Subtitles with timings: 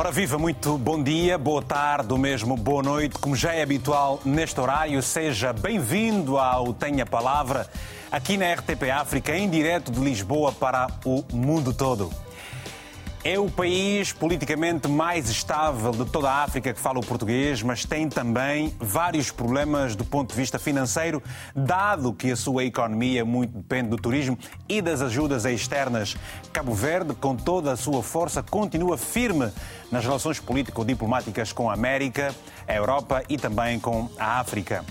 [0.00, 3.18] Ora viva, muito bom dia, boa tarde ou mesmo boa noite.
[3.18, 7.68] Como já é habitual neste horário, seja bem-vindo ao Tenha Palavra,
[8.10, 12.10] aqui na RTP África, em direto de Lisboa para o mundo todo.
[13.22, 17.84] É o país politicamente mais estável de toda a África que fala o português, mas
[17.84, 21.22] tem também vários problemas do ponto de vista financeiro,
[21.54, 26.16] dado que a sua economia muito depende do turismo e das ajudas externas.
[26.50, 29.52] Cabo Verde, com toda a sua força, continua firme
[29.92, 32.34] nas relações político-diplomáticas com a América,
[32.66, 34.82] a Europa e também com a África.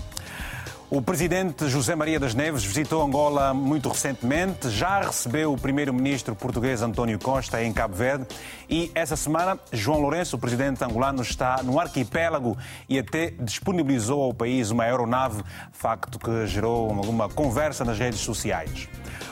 [0.90, 6.82] O presidente José Maria das Neves visitou Angola muito recentemente, já recebeu o primeiro-ministro português
[6.82, 8.26] António Costa em Cabo Verde.
[8.68, 12.58] E essa semana João Lourenço, o presidente angolano, está no arquipélago
[12.88, 18.88] e até disponibilizou ao país uma aeronave, facto que gerou alguma conversa nas redes sociais.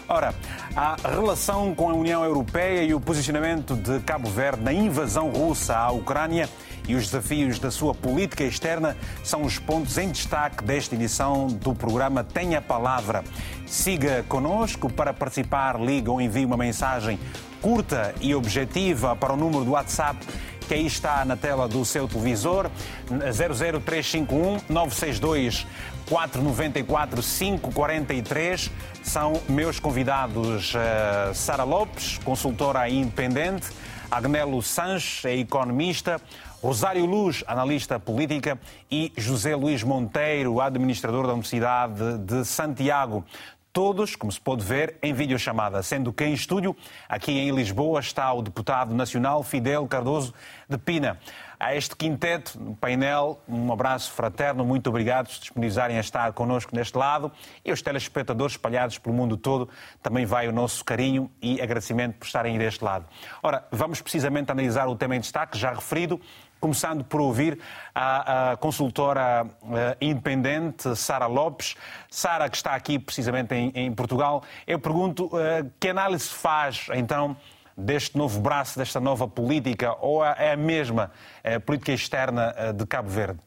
[0.09, 0.33] Ora,
[0.77, 5.77] a relação com a União Europeia e o posicionamento de Cabo Verde na invasão russa
[5.77, 6.49] à Ucrânia
[6.89, 11.75] e os desafios da sua política externa são os pontos em destaque desta edição do
[11.75, 13.23] programa Tenha Palavra.
[13.67, 17.21] Siga conosco para participar, liga ou envie uma mensagem
[17.61, 20.27] curta e objetiva para o número do WhatsApp
[20.69, 22.71] que aí está na tela do seu televisor,
[23.09, 25.67] 00351 962
[26.09, 28.71] 494 543.
[29.03, 33.69] São meus convidados uh, Sara Lopes, consultora independente,
[34.11, 36.21] Agnelo Sanches, é economista,
[36.61, 38.59] Rosário Luz, analista política,
[38.91, 43.25] e José Luís Monteiro, administrador da Universidade de Santiago.
[43.73, 46.77] Todos, como se pode ver, em videochamada, sendo que em estúdio,
[47.09, 50.35] aqui em Lisboa, está o deputado nacional Fidel Cardoso
[50.69, 51.19] de Pina
[51.61, 56.33] a este quinteto, no painel, um abraço fraterno, muito obrigado por se disponibilizarem a estar
[56.33, 57.33] connosco neste lado
[57.65, 59.69] e aos telespectadores espalhados pelo mundo todo,
[60.01, 63.07] também vai o nosso carinho e agradecimento por estarem deste lado.
[63.43, 66.21] Ora, vamos precisamente analisar o tema em destaque, já referido,
[66.61, 67.59] começando por ouvir
[67.95, 71.77] a, a consultora uh, independente Sara Lopes.
[72.11, 77.37] Sara, que está aqui precisamente em, em Portugal, eu pergunto uh, que análise faz, então,
[77.79, 81.13] deste novo braço, desta nova política, ou é a mesma
[81.45, 83.39] a política externa eh, de Cabo Verde?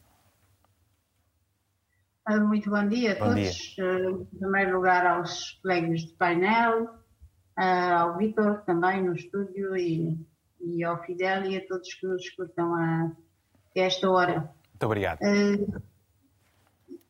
[2.24, 3.52] Ah, muito bom dia a bom todos.
[3.52, 3.84] Dia.
[3.84, 6.88] Eh, em primeiro lugar, aos colegas do painel,
[7.56, 10.16] ah, ao Vitor também no estúdio e,
[10.62, 13.10] e ao Fidel e a todos que nos escutam a
[13.74, 14.50] esta hora.
[14.70, 15.18] Muito obrigado.
[15.22, 15.80] Ah,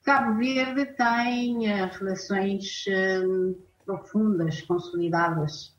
[0.05, 2.85] Cabo Verde tem relações
[3.85, 5.75] profundas, consolidadas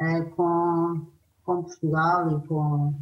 [0.00, 1.06] uh, com,
[1.44, 2.94] com Portugal e com,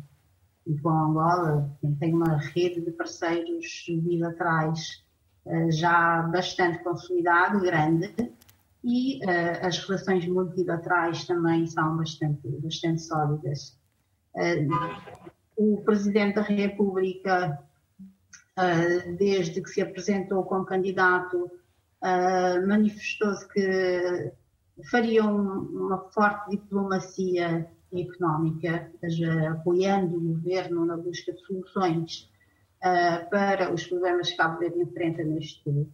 [0.67, 1.71] e com Angola.
[1.99, 5.03] Tem uma rede de parceiros bilaterais
[5.47, 8.15] uh, já bastante consolidada, grande,
[8.83, 13.79] e uh, as relações multilaterais também são bastante, bastante sólidas.
[15.57, 17.59] O Presidente da República,
[19.19, 21.51] desde que se apresentou como candidato,
[22.67, 24.33] manifestou-se que
[24.91, 28.91] fariam uma forte diplomacia económica,
[29.51, 32.31] apoiando o governo na busca de soluções
[33.31, 35.87] para os problemas que Cabo Verde enfrenta neste,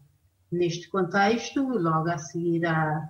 [0.53, 3.09] neste contexto, logo a seguir a,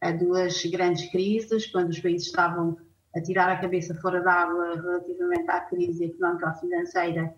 [0.00, 2.78] a duas grandes crises, quando os países estavam
[3.18, 7.34] a tirar a cabeça fora d'água relativamente à crise económica financeira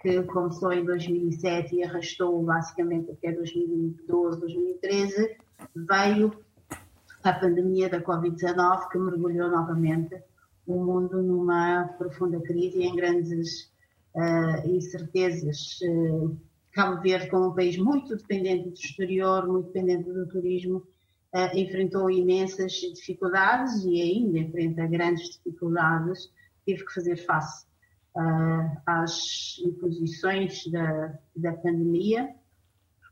[0.00, 5.36] que começou em 2007 e arrastou basicamente até 2012, 2013,
[5.74, 6.32] veio
[7.22, 10.22] a pandemia da Covid-19 que mergulhou novamente
[10.66, 13.70] o mundo numa profunda crise e em grandes
[14.14, 15.78] uh, incertezas.
[15.82, 16.36] Uh,
[16.72, 20.82] Cabo Verde, como um país muito dependente do exterior, muito dependente do turismo,
[21.34, 26.30] uh, enfrentou imensas dificuldades e ainda enfrenta grandes dificuldades.
[26.64, 27.66] Teve que fazer face
[28.16, 32.34] uh, às imposições da, da pandemia.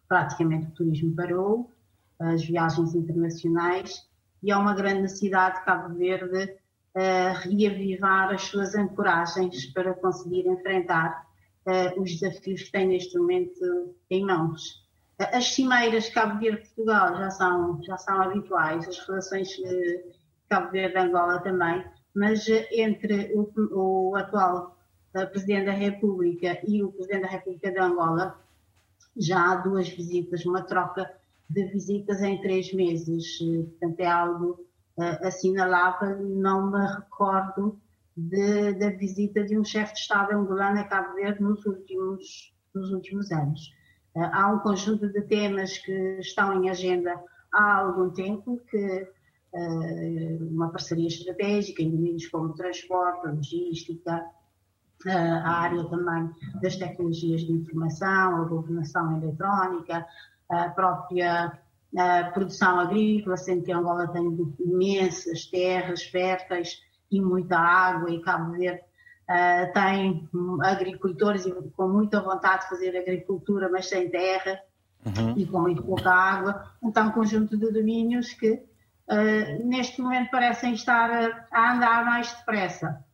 [0.09, 1.71] Praticamente o turismo parou,
[2.19, 4.07] as viagens internacionais
[4.43, 6.53] e há uma grande necessidade de Cabo Verde
[6.95, 11.27] uh, reavivar as suas ancoragens para conseguir enfrentar
[11.67, 14.82] uh, os desafios que tem neste momento em mãos.
[15.19, 19.49] As cimeiras Cabo Verde-Portugal já são, já são habituais, as relações
[20.49, 23.51] Cabo Verde-Angola também, mas entre o,
[24.11, 24.77] o atual
[25.31, 28.39] Presidente da República e o Presidente da República de Angola
[29.17, 31.11] já há duas visitas, uma troca
[31.49, 33.39] de visitas em três meses.
[33.39, 34.67] Portanto, é algo
[35.23, 36.19] assinalável.
[36.19, 37.79] Não me recordo
[38.17, 42.91] de, da visita de um chefe de Estado angolano a Cabo Verde nos últimos, nos
[42.91, 43.71] últimos anos.
[44.15, 47.19] Uh, há um conjunto de temas que estão em agenda
[47.53, 49.09] há algum tempo, que
[49.53, 54.25] uh, uma parceria estratégica em domínios como transporte, logística,
[55.05, 56.31] a área também
[56.63, 60.07] das tecnologias de informação, a governação eletrónica,
[60.49, 61.59] a própria
[61.97, 64.25] a produção agrícola, sendo que Angola tem
[64.61, 66.81] imensas terras férteis
[67.11, 68.83] e muita água e Cabo Verde
[69.33, 70.29] uh, tem
[70.63, 71.45] agricultores
[71.77, 74.61] com muita vontade de fazer agricultura, mas sem terra
[75.05, 75.35] uhum.
[75.37, 76.71] e com muito pouca água.
[76.83, 82.33] Então, um conjunto de domínios que uh, neste momento parecem estar a, a andar mais
[82.33, 83.05] depressa.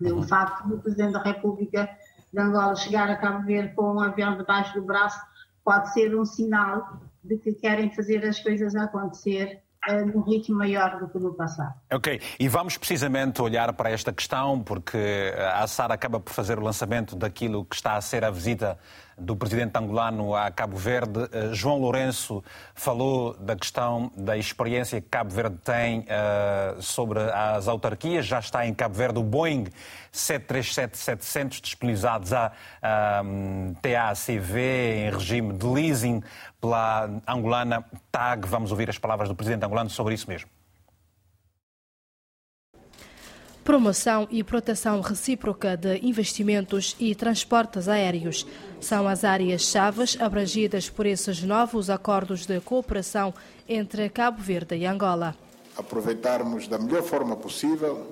[0.00, 1.88] O facto do Presidente da República
[2.32, 5.18] de Angola chegar a Cabo Verde com um avião debaixo do braço
[5.64, 11.08] pode ser um sinal de que querem fazer as coisas acontecer num ritmo maior do
[11.08, 11.74] que no passado.
[11.92, 16.62] Ok, e vamos precisamente olhar para esta questão, porque a Sara acaba por fazer o
[16.62, 18.78] lançamento daquilo que está a ser a visita
[19.18, 21.28] do presidente angolano a Cabo Verde.
[21.32, 22.42] Eh, João Lourenço
[22.74, 28.26] falou da questão da experiência que Cabo Verde tem uh, sobre as autarquias.
[28.26, 29.66] Já está em Cabo Verde o Boeing
[30.12, 32.52] 737-700 disponibilizados à
[33.24, 36.22] um, TACV em regime de leasing
[36.60, 38.46] pela angolana TAG.
[38.46, 40.53] Vamos ouvir as palavras do presidente angolano sobre isso mesmo
[43.64, 48.46] promoção e proteção recíproca de investimentos e transportes aéreos.
[48.78, 53.32] São as áreas-chave abrangidas por esses novos acordos de cooperação
[53.66, 55.34] entre Cabo Verde e Angola.
[55.76, 58.06] Aproveitarmos da melhor forma possível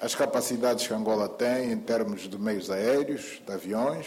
[0.00, 4.06] as capacidades que Angola tem em termos de meios aéreos, de aviões,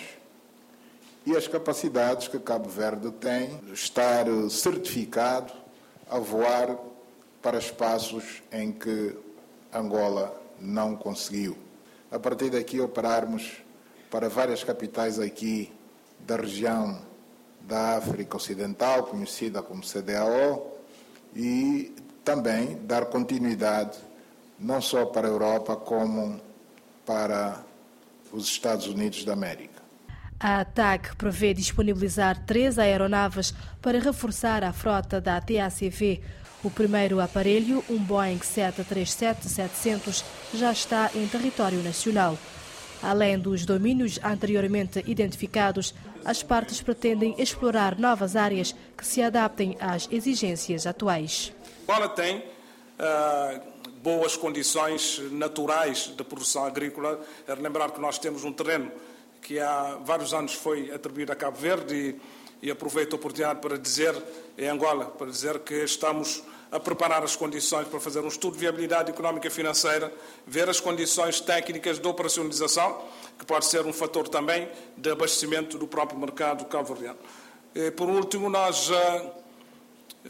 [1.26, 5.52] e as capacidades que Cabo Verde tem de estar certificado
[6.10, 6.78] a voar
[7.42, 9.16] para espaços em que
[9.73, 11.57] Angola não conseguiu.
[12.12, 13.63] A partir daqui operarmos
[14.09, 15.71] para várias capitais aqui
[16.19, 17.00] da região
[17.62, 20.77] da África Ocidental, conhecida como CDAO,
[21.35, 23.97] e também dar continuidade
[24.59, 26.39] não só para a Europa, como
[27.06, 27.63] para
[28.31, 29.81] os Estados Unidos da América.
[30.39, 36.21] A TAG prevê disponibilizar três aeronaves para reforçar a frota da TACV
[36.63, 40.24] o primeiro aparelho, um Boeing 737-700,
[40.54, 42.38] já está em território nacional.
[43.02, 50.08] Além dos domínios anteriormente identificados, as partes pretendem explorar novas áreas que se adaptem às
[50.12, 51.52] exigências atuais.
[51.90, 53.60] Angola tem uh,
[54.04, 57.19] boas condições naturais de produção agrícola.
[57.48, 58.92] É lembrar que nós temos um terreno
[59.42, 62.16] que há vários anos foi atribuído a Cabo Verde e
[62.62, 64.16] e aproveito a oportunidade para dizer,
[64.57, 68.59] em Angola, para dizer que estamos a preparar as condições para fazer um estudo de
[68.59, 70.12] viabilidade económica e financeira,
[70.47, 73.01] ver as condições técnicas de operacionalização,
[73.38, 77.19] que pode ser um fator também de abastecimento do próprio mercado cabo-verdiano.
[77.97, 78.89] Por último, nós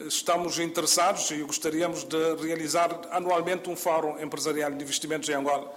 [0.08, 5.72] estamos interessados e gostaríamos de realizar anualmente um fórum empresarial de investimentos em Angola,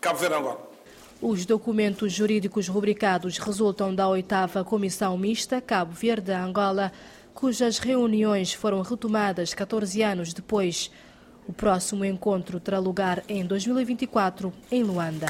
[0.00, 0.76] Cabo Verde-Angola.
[1.22, 6.92] Os documentos jurídicos rubricados resultam da oitava Comissão Mista Cabo Verde-Angola,
[7.36, 10.90] cujas reuniões foram retomadas 14 anos depois.
[11.46, 15.26] O próximo encontro terá lugar em 2024, em Luanda.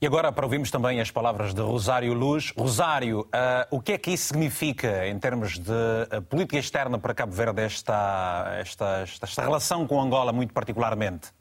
[0.00, 2.52] E agora para ouvirmos também as palavras de Rosário Luz.
[2.56, 3.26] Rosário, uh,
[3.70, 7.62] o que é que isso significa em termos de uh, política externa para Cabo Verde,
[7.62, 11.32] esta, esta, esta, esta relação com Angola muito particularmente?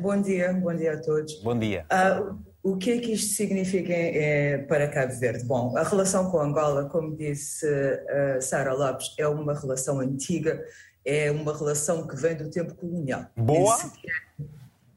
[0.00, 1.34] Bom dia, bom dia a todos.
[1.42, 1.84] Bom dia.
[1.92, 5.44] Uh, o que é que isto significa é, para Cabo Verde?
[5.44, 10.62] Bom, a relação com Angola, como disse uh, Sara Lopes, é uma relação antiga,
[11.04, 13.26] é uma relação que vem do tempo colonial.
[13.36, 13.78] Boa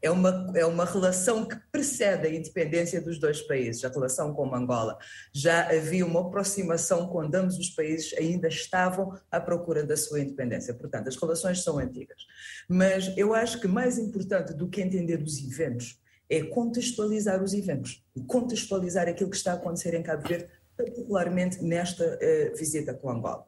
[0.03, 4.53] é uma, é uma relação que precede a independência dos dois países, a relação com
[4.53, 4.97] Angola.
[5.33, 10.73] Já havia uma aproximação quando ambos os países ainda estavam à procura da sua independência.
[10.73, 12.27] Portanto, as relações são antigas.
[12.67, 15.97] Mas eu acho que mais importante do que entender os eventos
[16.29, 22.03] é contextualizar os eventos contextualizar aquilo que está a acontecer em Cabo Verde, particularmente nesta
[22.03, 23.45] uh, visita com Angola.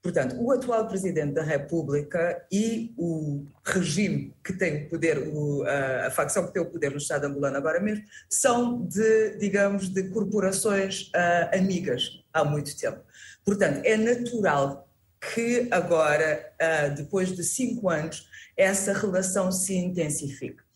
[0.00, 6.10] Portanto, o atual Presidente da República e o regime que tem poder, o, a, a,
[6.10, 11.08] facção que tem o poder no Estado angolano agora mesmo, são de, digamos, de corporações
[11.08, 13.00] uh, amigas há muito tempo.
[13.44, 14.88] Portanto, é natural
[15.20, 20.67] que agora, uh, depois de cinco anos, essa relação se intensifique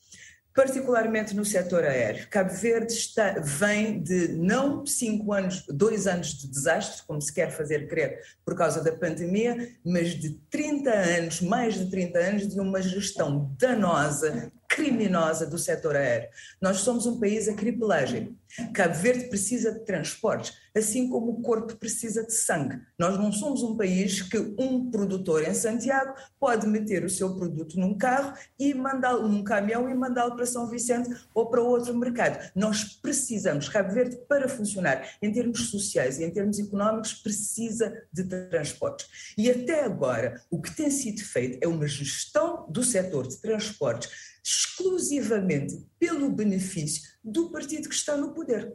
[0.55, 2.27] particularmente no setor aéreo.
[2.29, 7.51] Cabo Verde está, vem de não cinco anos, dois anos de desastre, como se quer
[7.51, 12.61] fazer crer por causa da pandemia, mas de 30 anos, mais de 30 anos, de
[12.61, 16.29] uma gestão danosa, criminosa do setor aéreo.
[16.61, 18.37] Nós somos um país a cripelagem.
[18.75, 22.81] Cabo Verde precisa de transportes, assim como o corpo precisa de sangue.
[22.99, 27.79] Nós não somos um país que um produtor em Santiago pode meter o seu produto
[27.79, 32.51] num carro e mandá-lo num caminhão e mandá-lo para São Vicente ou para outro mercado.
[32.55, 38.25] Nós precisamos, Cabo Verde, para funcionar em termos sociais e em termos económicos, precisa de
[38.25, 39.35] transportes.
[39.39, 44.33] E até agora, o que tem sido feito é uma gestão do setor de transportes
[44.45, 48.75] exclusivamente pelo benefício do partido que está no poder.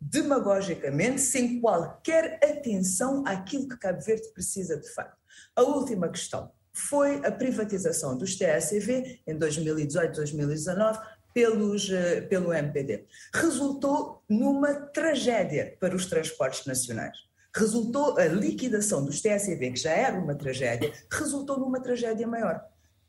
[0.00, 5.16] Demagogicamente, sem qualquer atenção àquilo que Cabo Verde precisa de facto.
[5.56, 10.98] A última questão foi a privatização dos TSV em 2018, 2019
[11.32, 13.06] pelos, eh, pelo MPD.
[13.34, 17.16] Resultou numa tragédia para os transportes nacionais.
[17.56, 22.64] Resultou a liquidação dos TSV, que já era uma tragédia, resultou numa tragédia maior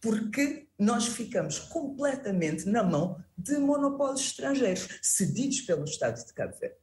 [0.06, 6.76] porque nós ficamos completamente na mão de monopólios estrangeiros, cedidos pelo Estado de Cabo Verde.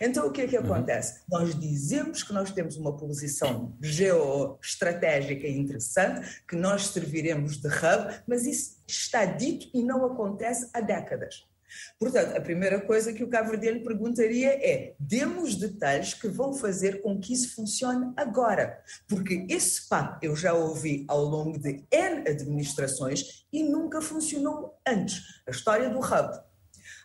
[0.00, 0.72] Então, o que é que uhum.
[0.72, 1.18] acontece?
[1.18, 1.40] Uhum.
[1.40, 8.46] Nós dizemos que nós temos uma posição geoestratégica interessante, que nós serviremos de hub, mas
[8.46, 11.49] isso está dito e não acontece há décadas.
[11.98, 16.54] Portanto, a primeira coisa que o Cabo Verde lhe perguntaria é: demos detalhes que vão
[16.54, 18.82] fazer com que isso funcione agora.
[19.08, 25.42] Porque esse papo eu já ouvi ao longo de N administrações e nunca funcionou antes.
[25.46, 26.40] A história do hub.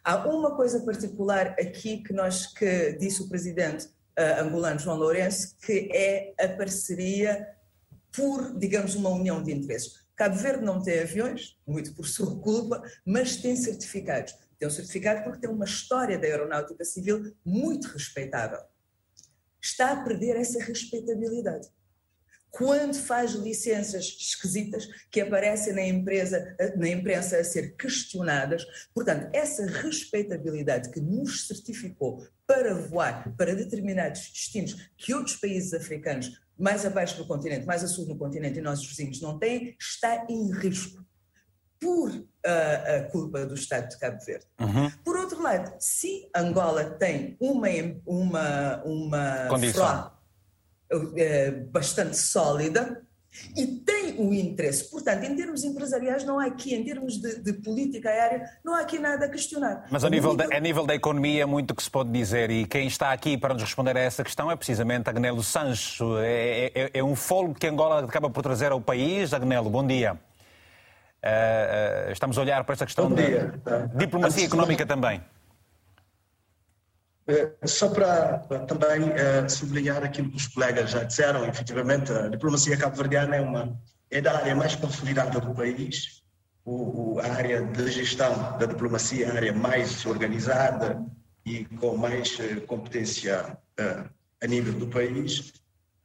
[0.03, 5.55] Há uma coisa particular aqui que nós que disse o presidente uh, angolano João Lourenço,
[5.65, 7.47] que é a parceria
[8.15, 10.05] por, digamos, uma união de interesses.
[10.15, 14.33] Cabo Verde não tem aviões, muito por sua culpa, mas tem certificados.
[14.57, 18.59] Tem um certificado porque tem uma história da aeronáutica civil muito respeitável.
[19.61, 21.67] Está a perder essa respeitabilidade.
[22.51, 29.65] Quando faz licenças esquisitas que aparecem na, empresa, na imprensa a ser questionadas, portanto, essa
[29.65, 37.17] respeitabilidade que nos certificou para voar para determinados destinos que outros países africanos mais abaixo
[37.17, 41.05] do continente, mais a sul do continente e nossos vizinhos não têm, está em risco
[41.85, 42.25] por uh,
[42.97, 44.45] a culpa do Estado de Cabo Verde.
[44.59, 44.89] Uhum.
[45.03, 47.67] Por outro lado, se Angola tem uma,
[48.03, 50.11] uma, uma frota
[50.91, 53.03] uh, bastante sólida
[53.55, 57.53] e tem o interesse, portanto, em termos empresariais não há aqui, em termos de, de
[57.53, 59.85] política aérea, não há aqui nada a questionar.
[59.91, 62.65] Mas a nível, de, a nível da economia é muito que se pode dizer e
[62.65, 66.17] quem está aqui para nos responder a essa questão é precisamente Agnelo Sancho.
[66.17, 69.33] É, é, é um fôlego que Angola acaba por trazer ao país.
[69.33, 70.17] Agnelo, bom dia.
[71.25, 73.23] Uh, estamos a olhar para esta questão de
[73.95, 75.23] diplomacia económica também.
[77.27, 82.77] Eh, só para, também uh, sublinhar aquilo que os colegas já disseram, efetivamente, a diplomacia
[82.77, 83.75] cabo-verdiana é, uma,
[84.11, 86.21] é da área mais consolidada do país,
[86.63, 91.03] o, o, a área de gestão da diplomacia é a área mais organizada
[91.43, 93.57] e com mais competência
[94.41, 95.53] a nível do país,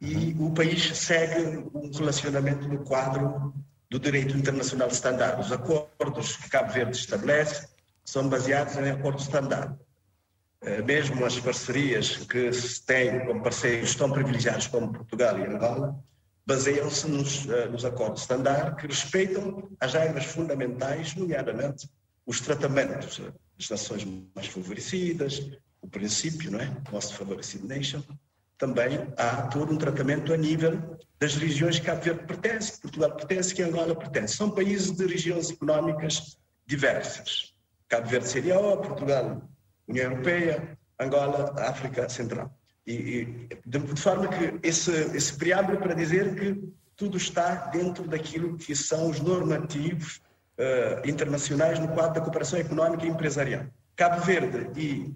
[0.00, 3.52] e o país segue um relacionamento no quadro
[3.90, 5.40] do direito internacional standard.
[5.40, 7.68] Os acordos que Cabo Verde estabelece
[8.04, 9.76] são baseados em acordos standard.
[10.62, 15.98] Eh, mesmo as parcerias que se têm como parceiros tão privilegiados como Portugal e Angola,
[16.46, 21.88] baseiam-se nos, eh, nos acordos standard que respeitam as regras fundamentais, nomeadamente
[22.26, 23.20] os tratamentos
[23.58, 26.70] das nações mais favorecidas, o princípio, não é?
[26.92, 28.02] Most Favored Nation,
[28.60, 33.16] também há todo um tratamento a nível das regiões que Cabo Verde pertence, que Portugal
[33.16, 34.36] pertence, que Angola pertence.
[34.36, 37.54] São países de regiões económicas diversas.
[37.88, 39.42] Cabo Verde CDAO, Portugal,
[39.88, 42.54] União Europeia, Angola, África Central.
[42.86, 46.62] E, e de, forma que esse, esse preâmbulo para dizer que
[46.96, 50.20] tudo está dentro daquilo que são os normativos
[50.58, 53.64] uh, internacionais no quadro da cooperação económica e empresarial.
[53.96, 55.14] Cabo Verde e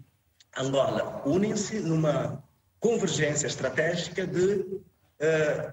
[0.57, 2.44] Angola unem-se numa
[2.85, 5.73] convergência estratégica de uh,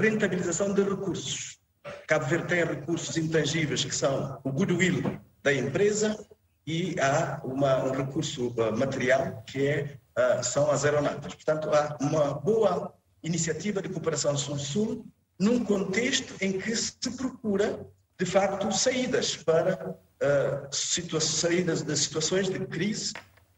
[0.00, 1.58] rentabilização de recursos.
[2.06, 6.18] Cabo Verde tem recursos intangíveis que são o goodwill da empresa
[6.66, 11.34] e há uma, um recurso uh, material que é, uh, são as aeronaves.
[11.34, 15.04] Portanto, há uma boa iniciativa de cooperação sul-sul
[15.38, 17.86] num contexto em que se procura,
[18.18, 23.12] de facto, saídas para uh, situa saídas de situações de crise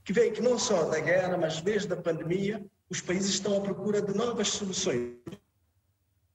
[0.06, 3.60] que vem que não só da guerra, mas desde a pandemia, os países estão à
[3.60, 5.16] procura de novas soluções,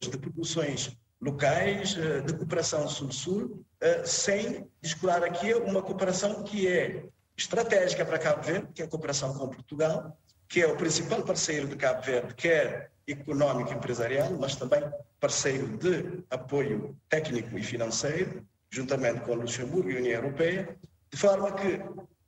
[0.02, 7.06] de produções locais, eh, de cooperação sul-sul, eh, sem descurar aqui uma cooperação que é
[7.38, 11.66] estratégica para Cabo Verde, que é a cooperação com Portugal, que é o principal parceiro
[11.66, 14.84] de Cabo Verde, quer económico e empresarial, mas também
[15.18, 20.78] parceiro de apoio técnico e financeiro, juntamente com Luxemburgo e União Europeia,
[21.10, 21.80] de forma que,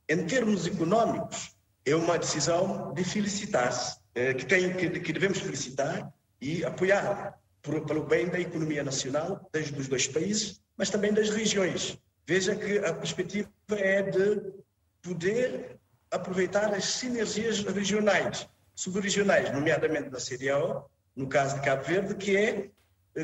[0.08, 1.54] em termos económicos,
[1.86, 8.28] é uma decisão de felicitar-se, eh, que, tem, que, devemos felicitar e apoiar pelo bem
[8.28, 11.98] da economia nacional, desde dos dois países, mas também das regiões.
[12.26, 14.52] Veja que a perspectiva é de
[15.02, 15.78] poder
[16.10, 22.70] aproveitar as sinergias regionais, subregionais, nomeadamente da CDAO, no caso de Cabo Verde, que é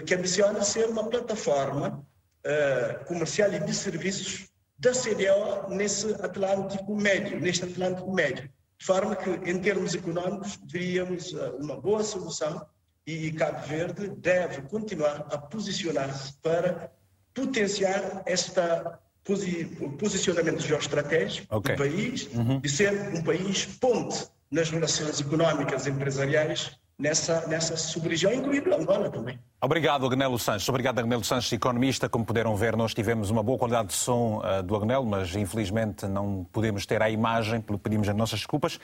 [0.01, 2.07] que ambiciona ser uma plataforma
[2.47, 4.50] uh, comercial e de serviços
[4.81, 8.51] da CDAO nesse Atlântico Médio, neste Atlântico Médio.
[8.79, 12.67] De forma que, em termos econômicos, veríamos uh, uma boa solução
[13.07, 16.91] e Cabo Verde deve continuar a posicionar-se para
[17.35, 19.67] potenciar esta posi
[19.99, 21.77] posicionamento geoestratégico okay.
[21.77, 22.61] do país uhum.
[22.65, 29.11] e ser um país ponte nas relações económicas e empresariais nessa, nessa sub-região, incluindo Angola
[29.11, 29.38] também.
[29.61, 30.69] Obrigado, Agnelo Sanches.
[30.69, 32.09] Obrigado, Agnelo Sanches, economista.
[32.09, 36.07] Como puderam ver, nós tivemos uma boa qualidade de som uh, do Agnelo, mas infelizmente
[36.07, 38.76] não podemos ter a imagem, pedimos as nossas desculpas.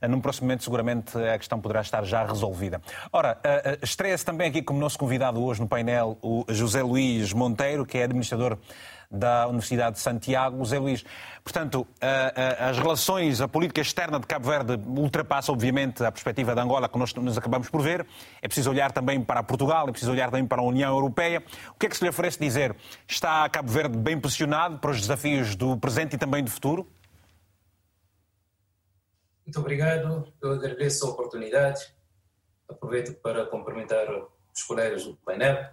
[0.00, 2.80] Uh, num próximo momento, seguramente, a questão poderá estar já resolvida.
[3.12, 7.84] Ora, uh, estreia-se também aqui como nosso convidado hoje no painel o José Luís Monteiro,
[7.84, 8.58] que é administrador
[9.12, 10.58] da Universidade de Santiago.
[10.58, 11.04] José Luís,
[11.44, 11.86] portanto,
[12.58, 16.98] as relações, a política externa de Cabo Verde ultrapassa, obviamente, a perspectiva de Angola que
[16.98, 18.06] nós acabamos por ver.
[18.40, 21.42] É preciso olhar também para Portugal, é preciso olhar também para a União Europeia.
[21.70, 22.74] O que é que se lhe oferece dizer?
[23.06, 26.88] Está Cabo Verde bem posicionado para os desafios do presente e também do futuro?
[29.44, 30.32] Muito obrigado.
[30.40, 31.80] Eu agradeço a oportunidade.
[32.68, 34.06] Aproveito para cumprimentar
[34.54, 35.68] os colegas do painel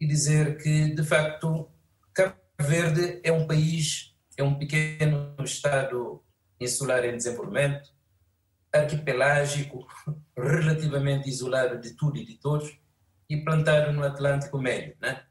[0.00, 1.68] e dizer que, de facto,
[2.14, 6.22] Cabo Verde é um país, é um pequeno estado
[6.60, 7.92] insular em desenvolvimento,
[8.72, 9.86] arquipelágico,
[10.36, 12.76] relativamente isolado de tudo e de todos,
[13.28, 14.96] e plantado no Atlântico Médio.
[15.00, 15.24] Né?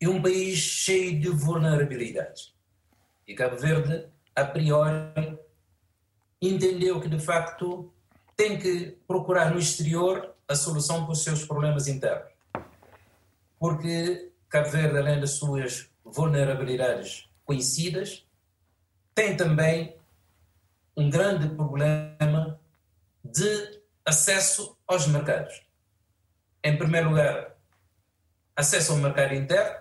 [0.00, 2.54] É um país cheio de vulnerabilidades.
[3.26, 5.38] E Cabo Verde, a priori,
[6.40, 7.92] entendeu que, de facto,
[8.36, 12.32] tem que procurar no exterior a solução para os seus problemas internos.
[13.58, 18.26] Porque Cabo Verde, além das suas vulnerabilidades conhecidas,
[19.14, 19.96] tem também
[20.96, 22.58] um grande problema
[23.22, 25.62] de acesso aos mercados.
[26.64, 27.56] Em primeiro lugar,
[28.56, 29.78] acesso ao mercado interno,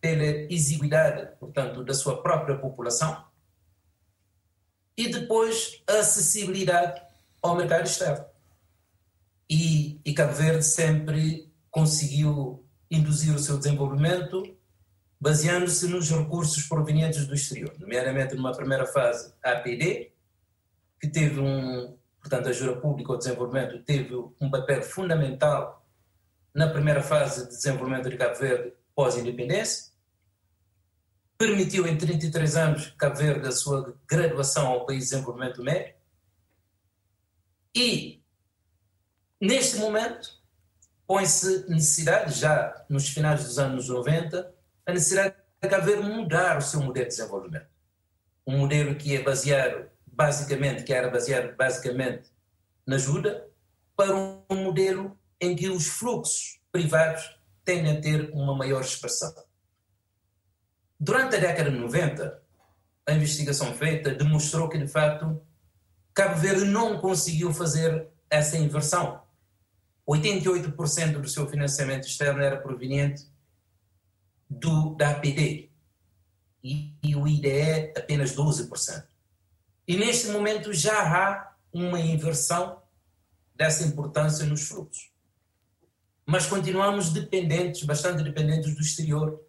[0.00, 3.24] pela exiguidade, portanto, da sua própria população,
[4.96, 7.02] e depois a acessibilidade
[7.42, 8.24] ao mercado externo.
[9.48, 14.56] E, e Cabo Verde sempre conseguiu induzir o seu desenvolvimento
[15.20, 20.12] baseando-se nos recursos provenientes do exterior, nomeadamente numa primeira fase APD,
[20.98, 25.86] que teve um, portanto, a ajuda pública ao desenvolvimento teve um papel fundamental
[26.54, 29.92] na primeira fase de desenvolvimento de Cabo Verde pós-independência,
[31.36, 35.94] permitiu em 33 anos Cabo Verde a sua graduação ao país de desenvolvimento médio
[37.74, 38.22] e,
[39.40, 40.39] neste momento,
[41.10, 44.54] põe-se necessidade, já nos finais dos anos 90,
[44.86, 47.66] a necessidade de haver mudar o seu modelo de desenvolvimento.
[48.46, 52.30] Um modelo que é baseado, basicamente, que era baseado basicamente
[52.86, 53.44] na ajuda,
[53.96, 59.34] para um modelo em que os fluxos privados tendem a ter uma maior expressão.
[61.00, 62.40] Durante a década de 90,
[63.08, 65.42] a investigação feita demonstrou que, de facto,
[66.14, 69.19] Cabo Verde não conseguiu fazer essa inversão
[70.10, 73.26] 88% do seu financiamento externo era proveniente
[74.48, 75.70] do, da APD
[76.64, 79.06] e, e o IDE apenas 12%.
[79.86, 82.82] E neste momento já há uma inversão
[83.54, 85.10] dessa importância nos fluxos.
[86.26, 89.40] Mas continuamos dependentes, bastante dependentes do exterior,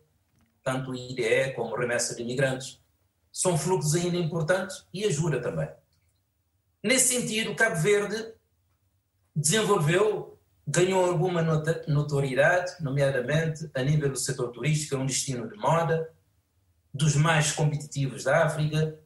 [0.63, 2.80] tanto o IDE como remessa de imigrantes.
[3.32, 5.69] São fluxos ainda importantes e ajuda também.
[6.84, 8.34] Nesse sentido, Cabo Verde
[9.36, 10.39] desenvolveu
[10.71, 11.41] ganhou alguma
[11.88, 16.10] notoriedade, nomeadamente a nível do setor turístico, é um destino de moda,
[16.93, 18.97] dos mais competitivos da África.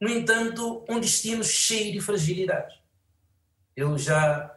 [0.00, 2.76] No entanto, um destino cheio de fragilidades.
[3.76, 4.54] Eu já.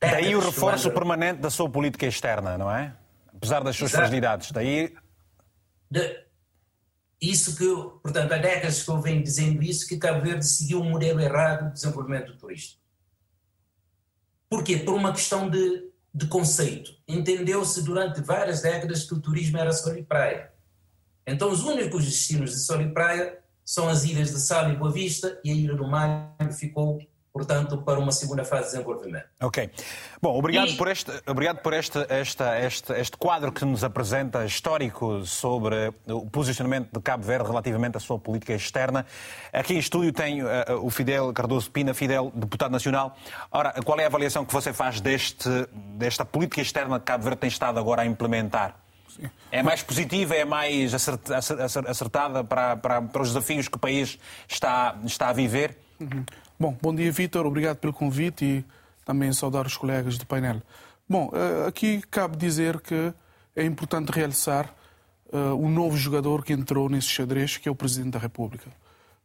[0.00, 2.94] Daí o reforço permanente da sua política externa, não é?
[3.34, 4.02] Apesar das suas Exato.
[4.02, 4.52] fragilidades.
[4.52, 4.94] Daí.
[5.90, 6.24] De...
[7.20, 7.64] Isso que,
[8.02, 11.68] portanto, há décadas que eu venho dizendo isso, que Cabo Verde seguiu um modelo errado
[11.68, 12.83] de desenvolvimento turístico.
[14.54, 14.76] Porquê?
[14.76, 16.92] Por uma questão de, de conceito.
[17.08, 20.52] Entendeu-se durante várias décadas que o turismo era sol e praia.
[21.26, 24.92] Então, os únicos destinos de sol e praia são as ilhas de Sal e Boa
[24.92, 27.00] Vista e a Ilha do Mar ficou
[27.34, 29.26] portanto, para uma segunda fase de desenvolvimento.
[29.42, 29.68] Ok.
[30.22, 30.76] Bom, obrigado e...
[30.76, 36.30] por, este, obrigado por este, esta, este, este quadro que nos apresenta histórico sobre o
[36.30, 39.04] posicionamento de Cabo Verde relativamente à sua política externa.
[39.52, 40.46] Aqui em estúdio tem uh,
[40.80, 43.16] o Fidel Cardoso Pina, Fidel, deputado nacional.
[43.50, 45.48] Ora, qual é a avaliação que você faz deste,
[45.96, 48.76] desta política externa que Cabo Verde tem estado agora a implementar?
[49.08, 49.28] Sim.
[49.50, 54.96] É mais positiva, é mais acertada para, para, para os desafios que o país está,
[55.04, 55.76] está a viver?
[56.00, 56.24] Uhum.
[56.56, 57.44] Bom, bom dia, Vítor.
[57.46, 58.64] Obrigado pelo convite e
[59.04, 60.62] também saudar os colegas do painel.
[61.08, 63.12] Bom, eh, aqui cabe dizer que
[63.56, 64.72] é importante realçar
[65.32, 68.70] uh, o novo jogador que entrou nesse xadrez, que é o Presidente da República.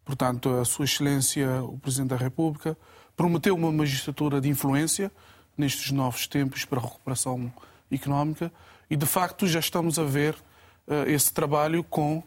[0.03, 2.75] Portanto, a Sua Excelência, o Presidente da República,
[3.15, 5.11] prometeu uma magistratura de influência
[5.55, 7.53] nestes novos tempos para a recuperação
[7.91, 8.51] económica
[8.89, 12.23] e, de facto, já estamos a ver uh, esse trabalho com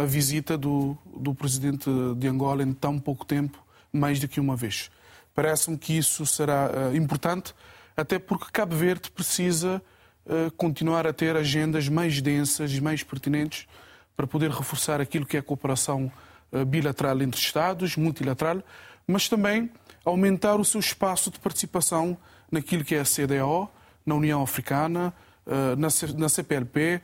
[0.00, 3.60] a visita do, do Presidente de Angola em tão pouco tempo
[3.92, 4.90] mais do que uma vez.
[5.34, 7.54] Parece-me que isso será uh, importante,
[7.96, 9.80] até porque Cabo Verde precisa
[10.26, 13.68] uh, continuar a ter agendas mais densas e mais pertinentes
[14.16, 16.10] para poder reforçar aquilo que é a cooperação
[16.50, 18.62] uh, bilateral entre Estados, multilateral,
[19.06, 19.70] mas também
[20.04, 22.16] aumentar o seu espaço de participação
[22.50, 23.70] naquilo que é a CDO,
[24.04, 25.14] na União Africana,
[25.46, 27.00] na, na CPLP,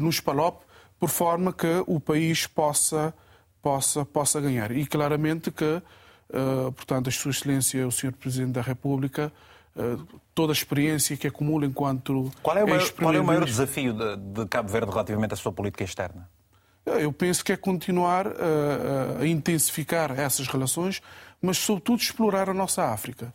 [0.00, 0.64] nos PALOP,
[0.98, 3.14] por forma que o país possa,
[3.62, 4.70] possa, possa ganhar.
[4.72, 5.82] E claramente que
[6.28, 8.12] Uh, portanto, a Sua Excelência, o Sr.
[8.12, 9.32] Presidente da República,
[9.76, 12.32] uh, toda a experiência que acumula enquanto.
[12.42, 15.36] Qual é o maior, qual é o maior desafio de, de, Cabo Verde relativamente à
[15.36, 16.28] sua política externa?
[16.84, 21.00] Eh, eu penso que é continuar a, a intensificar essas relações,
[21.40, 23.32] mas, sobretudo, explorar a nossa África,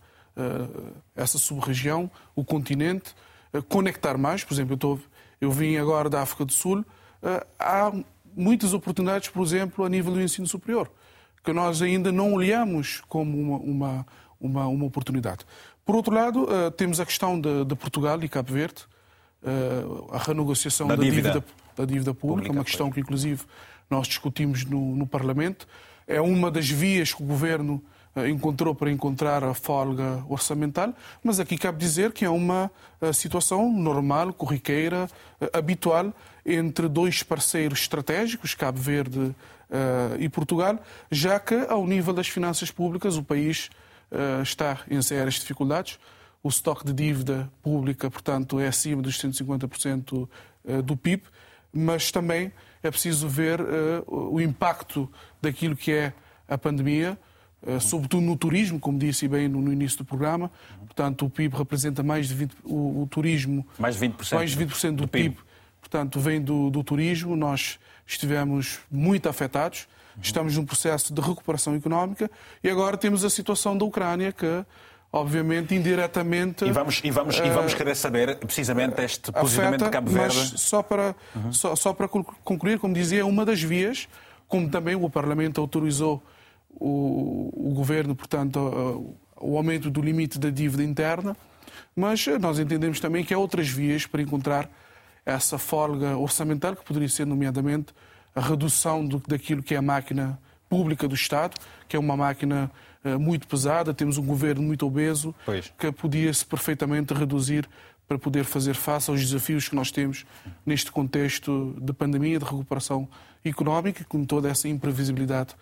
[1.15, 3.13] essa sub-região, o continente,
[3.69, 4.43] conectar mais.
[4.43, 4.99] Por exemplo, eu,
[5.39, 6.83] eu vim agora da África do Sul,
[7.59, 7.91] há
[8.35, 10.89] muitas oportunidades, por exemplo, a nível do ensino superior
[11.43, 14.05] que nós ainda não olhamos como uma, uma,
[14.39, 15.45] uma, uma oportunidade.
[15.85, 18.83] Por outro lado, uh, temos a questão de, de, Portugal e Cabo Verde,
[19.43, 21.31] uh, a renegociação da, da dívida.
[21.31, 21.45] dívida.
[21.75, 22.95] da dívida pública, pública uma questão foi.
[22.95, 23.43] que, inclusive,
[23.89, 25.67] nós discutimos no, no, Parlamento.
[26.07, 27.83] É uma das vias que o Governo
[28.15, 32.69] uh, encontrou para encontrar a folga orçamental, mas aqui cabe dizer que é uma
[33.13, 35.09] situação normal, corriqueira,
[35.51, 36.13] habitual
[36.45, 39.35] entre dois parceiros estratégicos, Cabo Verde
[40.19, 40.79] e Portugal,
[41.09, 43.69] já que, ao nível das finanças públicas, o país
[44.11, 45.97] uh, está em sérias dificuldades.
[46.43, 50.27] O estoque de dívida pública, portanto, é acima dos 150%
[50.65, 51.21] eh, do PIB,
[51.71, 53.61] mas também é preciso ver
[54.07, 55.07] o impacto
[55.39, 56.13] daquilo que é
[56.47, 57.15] a pandemia,
[57.79, 60.49] sobretudo no turismo, como disse bem no, início do programa.
[60.79, 63.63] Portanto, o PIB representa mais de 20%, o, o turismo.
[63.77, 65.35] Mais de 20%, mais de 20 do, do PIB.
[65.35, 65.50] PIB.
[65.81, 67.35] Portanto, vem do, do turismo.
[67.35, 69.87] Nós estivemos muito afetados.
[70.21, 72.29] Estamos num processo de recuperação económica
[72.63, 74.65] e agora temos a situação da Ucrânia que
[75.11, 76.63] obviamente, indiretamente.
[76.65, 80.11] E vamos, e vamos, uh, e vamos querer saber precisamente este posicionamento afeta, de Cabo
[80.11, 80.37] Verde.
[80.37, 81.51] Mas só para, uhum.
[81.51, 84.07] só, só, para concluir, como dizia, uma das vias,
[84.47, 86.23] como também o Parlamento autorizou
[86.69, 91.35] o, o governo, portanto, uh, o aumento do limite da dívida interna,
[91.95, 94.69] mas nós entendemos também que há outras vias para encontrar
[95.25, 97.93] essa folga orçamental, que poderia ser, nomeadamente,
[98.35, 101.55] a redução do, daquilo que é a máquina pública do Estado,
[101.87, 102.71] que é uma máquina
[103.03, 105.71] uh, muito pesada, temos um governo muito obeso, pois.
[105.77, 107.67] que podia-se perfeitamente reduzir
[108.07, 110.25] para poder fazer face aos desafios que nós temos
[110.65, 113.07] neste contexto de pandemia, de recuperação
[113.43, 115.55] económica, com toda essa imprevisibilidade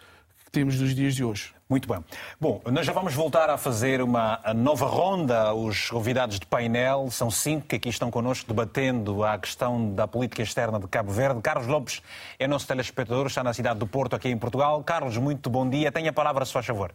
[0.52, 1.54] temos nos dias de hoje.
[1.70, 2.04] Muito bem.
[2.42, 5.54] Bom, nós já vamos voltar a fazer uma nova ronda.
[5.54, 10.42] Os convidados de painel são cinco que aqui estão connosco debatendo a questão da política
[10.42, 11.42] externa de Cabo Verde.
[11.42, 12.02] Carlos Lopes
[12.40, 14.84] é nosso telespectador, está na cidade do Porto, aqui em Portugal.
[14.84, 15.92] Carlos, muito bom dia.
[15.92, 16.92] Tenha a palavra, se faz favor.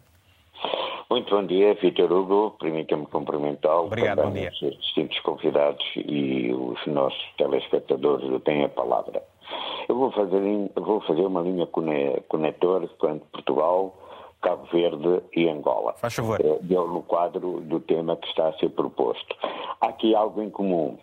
[1.09, 2.57] Muito bom dia, Vitor Hugo.
[2.59, 3.85] Permita-me cumprimentá-lo.
[3.85, 4.51] Obrigado, bom dia.
[4.61, 9.23] Os distintos convidados e os nossos telespectadores têm a palavra.
[9.87, 13.95] Eu vou fazer, vou fazer uma linha conector entre Portugal,
[14.41, 15.93] Cabo Verde e Angola.
[15.97, 16.39] Faz favor.
[16.39, 19.35] Eh, deu no quadro do tema que está a ser proposto.
[19.81, 20.97] Há aqui algo em comum.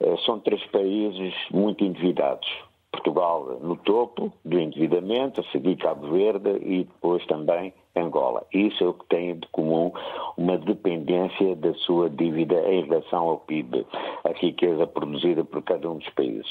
[0.00, 2.48] Eh, são três países muito endividados.
[2.90, 8.44] Portugal no topo do endividamento, a seguir Cabo Verde e depois também Angola.
[8.52, 9.92] Isso é o que tem de comum
[10.36, 13.86] uma dependência da sua dívida em relação ao PIB,
[14.24, 16.50] a riqueza produzida por cada um dos países.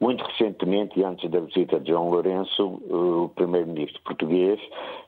[0.00, 4.60] Muito recentemente, e antes da visita de João Lourenço, o primeiro-ministro português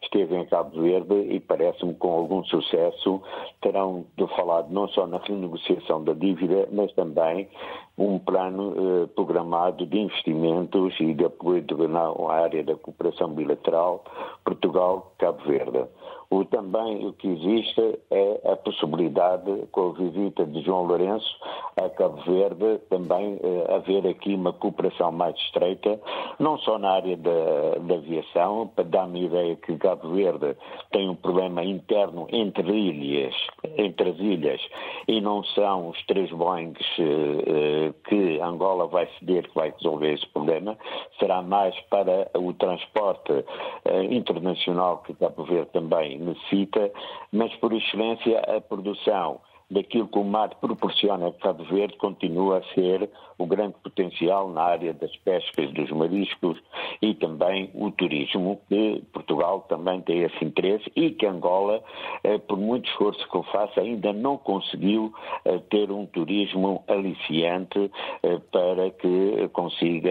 [0.02, 3.22] esteve em Cabo Verde e parece-me com algum sucesso
[3.60, 7.48] terão falado não só na renegociação da dívida, mas também
[7.96, 14.02] um plano eh, programado de investimentos e de apoio na área da cooperação bilateral
[14.44, 15.84] Portugal-Cabo Verde.
[16.30, 21.28] O, também o que existe é a possibilidade, com a visita de João Lourenço
[21.76, 25.98] a Cabo Verde, também eh, haver aqui uma cooperação mais estreita,
[26.38, 30.56] não só na área da, da aviação, para dar-me ideia que Cabo Verde
[30.92, 33.34] tem um problema interno entre ilhas,
[33.76, 34.60] entre as ilhas,
[35.08, 40.12] e não são os três Boeings eh, eh, que Angola vai ceder que vai resolver
[40.12, 40.76] esse problema,
[41.18, 43.44] será mais para o transporte
[43.84, 46.90] eh, internacional que Cabo Verde também necessita,
[47.32, 52.74] mas por excelência a produção daquilo que o mar proporciona a Cabo Verde continua a
[52.74, 56.60] ser o grande potencial na área das pescas, dos mariscos
[57.00, 61.82] e também o turismo, que Portugal também tem esse interesse e que Angola,
[62.22, 65.12] eh, por muito esforço que eu faça, ainda não conseguiu
[65.44, 67.90] eh, ter um turismo aliciante
[68.22, 70.10] eh, para que consiga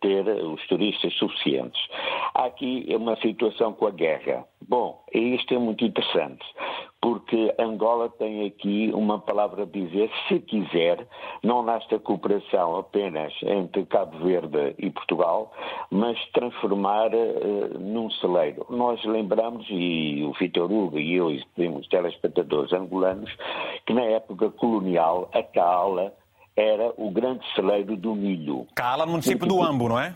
[0.00, 1.80] ter os turistas suficientes.
[2.34, 4.44] Há aqui uma situação com a guerra.
[4.66, 6.44] Bom, isto é muito interessante
[7.02, 11.04] porque Angola tem aqui uma palavra a dizer, se quiser,
[11.42, 15.52] não nesta cooperação apenas entre Cabo Verde e Portugal,
[15.90, 18.64] mas transformar uh, num celeiro.
[18.70, 23.30] Nós lembramos, e o Vitor Hugo e eu e os telespectadores angolanos,
[23.84, 26.12] que na época colonial a Cala
[26.56, 28.68] era o grande celeiro do milho.
[28.76, 30.14] Cala, município do Ambo, não é?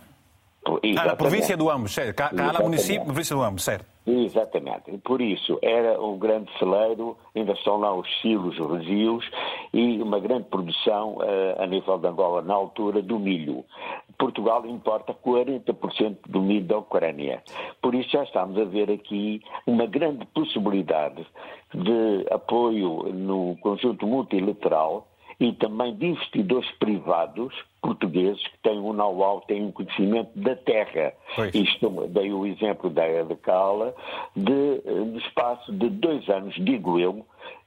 [0.64, 0.98] Exatamente.
[0.98, 2.14] Ah, na província do Ambo, certo.
[2.14, 3.95] Cala, município, província do Ambo, certo.
[4.06, 4.96] Exatamente.
[4.98, 9.28] Por isso, era um grande celeiro, ainda estão lá os silos regios
[9.72, 13.64] e uma grande produção uh, a nível de Angola na altura do milho.
[14.16, 17.42] Portugal importa 40% do milho da Ucrânia.
[17.82, 21.26] Por isso já estamos a ver aqui uma grande possibilidade
[21.74, 29.42] de apoio no conjunto multilateral e também de investidores privados portugueses que têm um know-how,
[29.42, 31.12] têm um conhecimento da terra.
[31.34, 31.54] Pois.
[31.54, 33.94] Isto dei o exemplo da de Cala,
[34.34, 37.24] de, no espaço de dois anos, digo eu,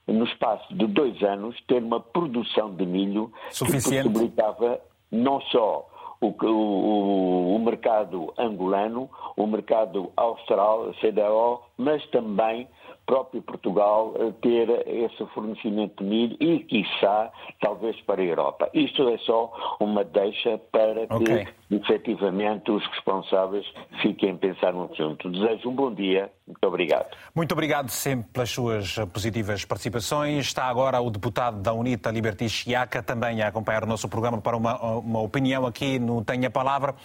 [0.08, 4.08] no espaço de dois anos, ter uma produção de milho Suficiente.
[4.08, 5.88] que possibilitava não só
[6.21, 12.67] o, o, o, mercado angolano, o mercado austral, CDO, mas também
[13.10, 18.69] próprio Portugal ter esse fornecimento de milho e, quiçá, talvez para a Europa.
[18.72, 21.48] Isto é só uma deixa para okay.
[21.69, 23.65] Efetivamente, os responsáveis
[24.01, 25.29] fiquem a pensar no assunto.
[25.29, 26.32] Desejo um bom dia.
[26.47, 27.08] Muito obrigado.
[27.36, 30.47] Muito obrigado sempre pelas suas positivas participações.
[30.47, 34.58] Está agora o deputado da UNITA, Liberty Chiaca, também a acompanhar o nosso programa para
[34.58, 36.95] uma, uma opinião aqui no Tenha Palavra.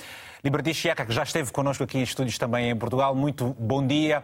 [0.44, 4.22] Liberty Chiaca, que já esteve connosco aqui em estúdios também em Portugal, muito bom dia.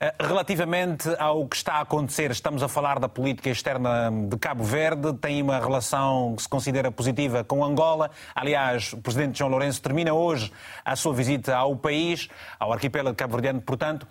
[0.00, 4.64] Eh, relativamente ao que está a acontecer, estamos a falar da política externa de Cabo
[4.64, 8.10] Verde, tem uma relação que se considera positiva com Angola.
[8.34, 10.52] Aliás, o presidente João Lourenço termina hoje
[10.84, 14.06] a sua visita ao país, ao arquipélago cabo-verdiano, portanto.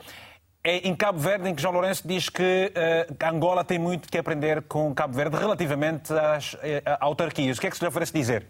[0.62, 4.18] É em Cabo Verde em que João Lourenço diz que uh, Angola tem muito que
[4.18, 6.60] aprender com Cabo Verde relativamente às uh,
[7.00, 7.58] autarquias.
[7.58, 8.46] O que é que se lhe oferece dizer?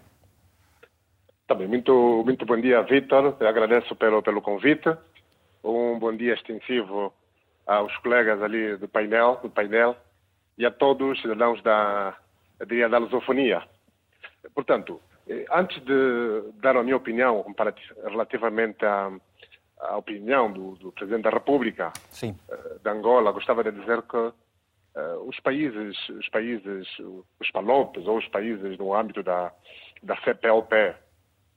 [1.48, 3.36] Também, muito, muito bom dia, Vitor.
[3.42, 4.90] Agradeço pelo, pelo convite.
[5.64, 7.14] Um bom dia extensivo
[7.66, 9.96] aos colegas ali do painel, do painel
[10.58, 12.16] e a todos os cidadãos da,
[12.90, 13.62] da lusofonia.
[14.56, 15.00] Portanto,
[15.52, 17.46] antes de dar a minha opinião
[18.04, 19.12] relativamente à,
[19.80, 22.36] à opinião do, do, Presidente da República Sim.
[22.50, 24.34] Eh, de Angola, gostava de dizer que uh,
[25.28, 26.88] os países, os países,
[27.40, 29.54] os PALOPs ou os países no âmbito da,
[30.02, 30.96] da CPLP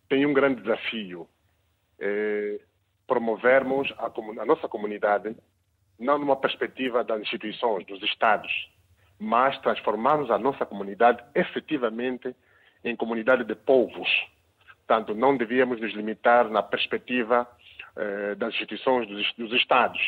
[0.09, 1.29] tem um grande desafio.
[1.99, 2.61] É
[3.13, 5.37] promovermos a, a nossa comunidade
[5.99, 8.51] não numa perspectiva das instituições, dos Estados,
[9.19, 12.35] mas transformarmos a nossa comunidade efetivamente
[12.85, 14.09] em comunidade de povos.
[14.87, 17.49] Portanto, não devíamos nos limitar na perspectiva
[17.97, 20.01] eh, das instituições dos, dos, Estados.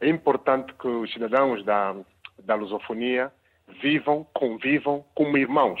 [0.00, 1.94] É importante que os cidadãos da,
[2.44, 3.32] da lusofonia
[3.80, 5.80] vivam, convivam como irmãos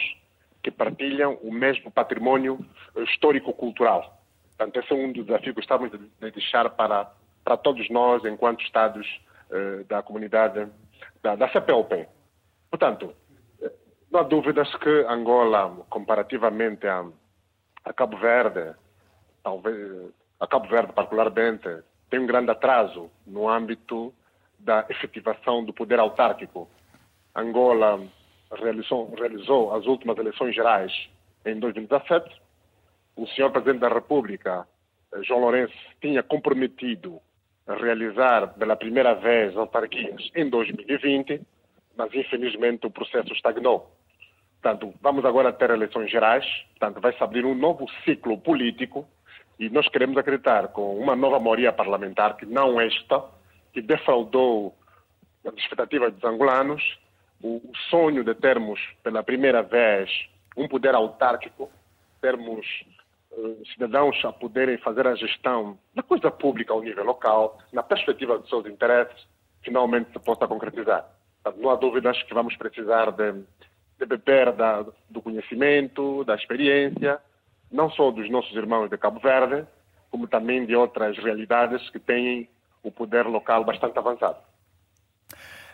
[0.62, 2.58] que partilham o mesmo patrimônio
[2.96, 4.22] histórico-cultural.
[4.56, 7.10] Portanto, esse é um dos desafios que estamos de deixar para,
[7.44, 9.06] para todos nós, enquanto Estados
[9.50, 10.68] eh, da comunidade
[11.22, 12.06] da, da CPLP.
[12.70, 13.14] Portanto,
[14.10, 17.04] não há dúvidas que Angola, comparativamente a,
[17.84, 18.74] a Cabo Verde,
[19.42, 24.14] talvez a Cabo Verde particularmente, tem um grande atraso no âmbito
[24.58, 26.68] da efetivação do poder autárquico.
[27.34, 28.00] Angola
[28.52, 30.92] realizou, realizou as últimas eleições gerais
[31.44, 32.40] em 2017.
[33.14, 34.66] O senhor Presidente da República,
[35.12, 37.20] eh, João Lourenço, tinha comprometido
[37.66, 41.42] realizar pela primeira vez autarquias em 2020,
[41.94, 43.97] mas infelizmente o processo estagnou.
[44.60, 49.08] Portanto, vamos agora ter eleições gerais, portanto, vai se abrir um novo ciclo político.
[49.58, 53.24] E nós queremos acreditar com uma nova maioria parlamentar, que não esta,
[53.72, 54.74] que defraudou
[55.46, 56.98] as expectativas dos angolanos,
[57.42, 60.10] o, sonho de termos pela primeira vez
[60.56, 61.70] um poder autárquico,
[62.20, 62.66] termos
[63.30, 68.38] uh, cidadãos a poderem fazer a gestão da coisa pública ao nível local, na perspectiva
[68.38, 69.26] dos seus interesses,
[69.62, 71.08] finalmente se possa concretizar.
[71.56, 73.32] Não há dúvidas que vamos precisar de,
[73.98, 77.18] de beber da, do conhecimento, da experiência,
[77.70, 79.66] não só dos nossos irmãos de Cabo Verde,
[80.10, 82.48] como também de outras realidades que têm
[82.82, 84.38] o poder local bastante avançado.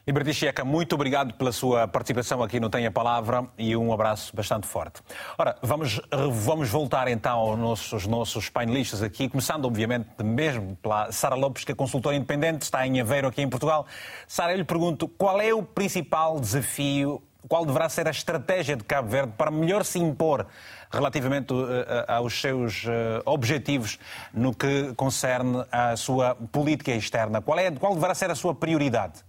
[0.07, 4.37] Liberty Checa, muito obrigado pela sua participação aqui no Tem a Palavra e um abraço
[4.37, 5.01] bastante forte.
[5.39, 5.99] Ora, vamos,
[6.31, 11.73] vamos voltar então aos nossos, nossos painelistas aqui, começando obviamente mesmo pela Sara Lopes, que
[11.73, 13.87] é consultora independente, está em Aveiro aqui em Portugal.
[14.27, 18.85] Sara, eu lhe pergunto, qual é o principal desafio, qual deverá ser a estratégia de
[18.85, 20.47] Cabo Verde para melhor se impor
[20.91, 21.67] relativamente uh,
[22.09, 23.99] aos seus uh, objetivos
[24.33, 27.43] no que concerne à sua política externa?
[27.43, 29.25] Qual, é, qual deverá ser a sua prioridade?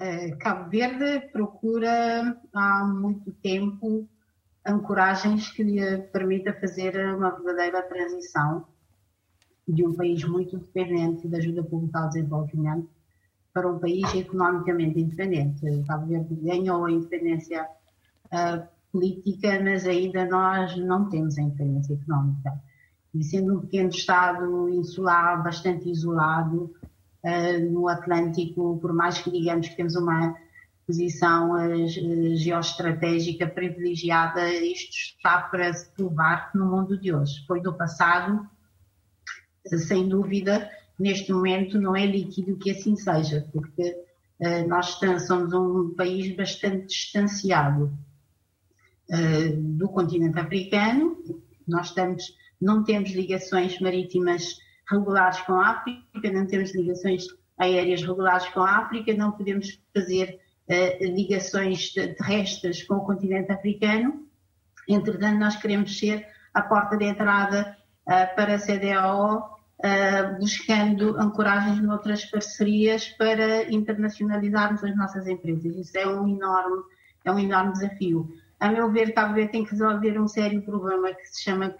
[0.00, 4.06] Uh, Cabo Verde procura há muito tempo
[4.64, 8.66] ancoragens que lhe permita fazer uma verdadeira transição
[9.66, 12.95] de um país muito dependente da ajuda pública ao desenvolvimento
[13.56, 15.82] para um país economicamente independente.
[15.88, 17.66] Cabo Verde ganhou a independência
[18.26, 22.52] uh, política, mas ainda nós não temos a independência económica.
[23.14, 26.70] E sendo um pequeno Estado insular, bastante isolado,
[27.24, 30.36] uh, no Atlântico, por mais que digamos que temos uma
[30.86, 37.42] posição uh, geoestratégica privilegiada, isto está para se provar no mundo de hoje.
[37.46, 38.46] Foi do passado,
[39.64, 43.96] sem dúvida, neste momento não é líquido que assim seja, porque
[44.40, 47.92] uh, nós somos um país bastante distanciado
[49.10, 51.18] uh, do continente africano,
[51.66, 52.24] nós estamos,
[52.60, 54.58] não temos ligações marítimas
[54.90, 57.26] regulares com a África, não temos ligações
[57.58, 64.26] aéreas regulares com a África, não podemos fazer uh, ligações terrestres com o continente africano.
[64.88, 67.76] Entretanto, nós queremos ser a porta de entrada
[68.36, 75.76] para a CDAO, uh, buscando ancoragens noutras parcerias para internacionalizarmos as nossas empresas.
[75.76, 76.82] Isso é um enorme,
[77.24, 78.28] é um enorme desafio.
[78.58, 81.74] A meu ver, Cabo Verde tem que resolver um sério problema que se chama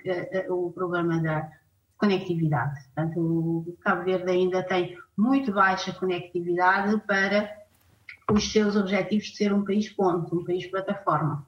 [0.51, 1.51] o problema da
[1.97, 2.85] conectividade.
[2.85, 7.51] Portanto, o Cabo Verde ainda tem muito baixa conectividade para
[8.31, 11.47] os seus objetivos de ser um país ponto, um país plataforma.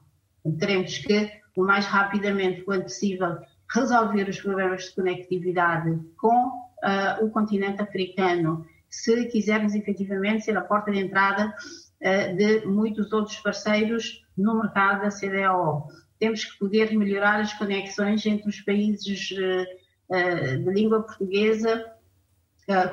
[0.57, 3.37] Teremos que, o mais rapidamente possível,
[3.73, 10.61] resolver os problemas de conectividade com uh, o continente africano, se quisermos efetivamente ser a
[10.61, 11.53] porta de entrada
[12.01, 15.87] uh, de muitos outros parceiros no mercado da CDAO.
[16.17, 21.85] Temos que poder melhorar as conexões entre os países uh, de língua portuguesa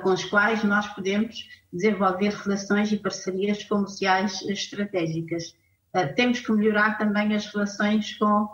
[0.03, 1.37] com os quais nós podemos
[1.71, 5.55] desenvolver relações e parcerias comerciais estratégicas.
[6.15, 8.49] Temos que melhorar também as relações com,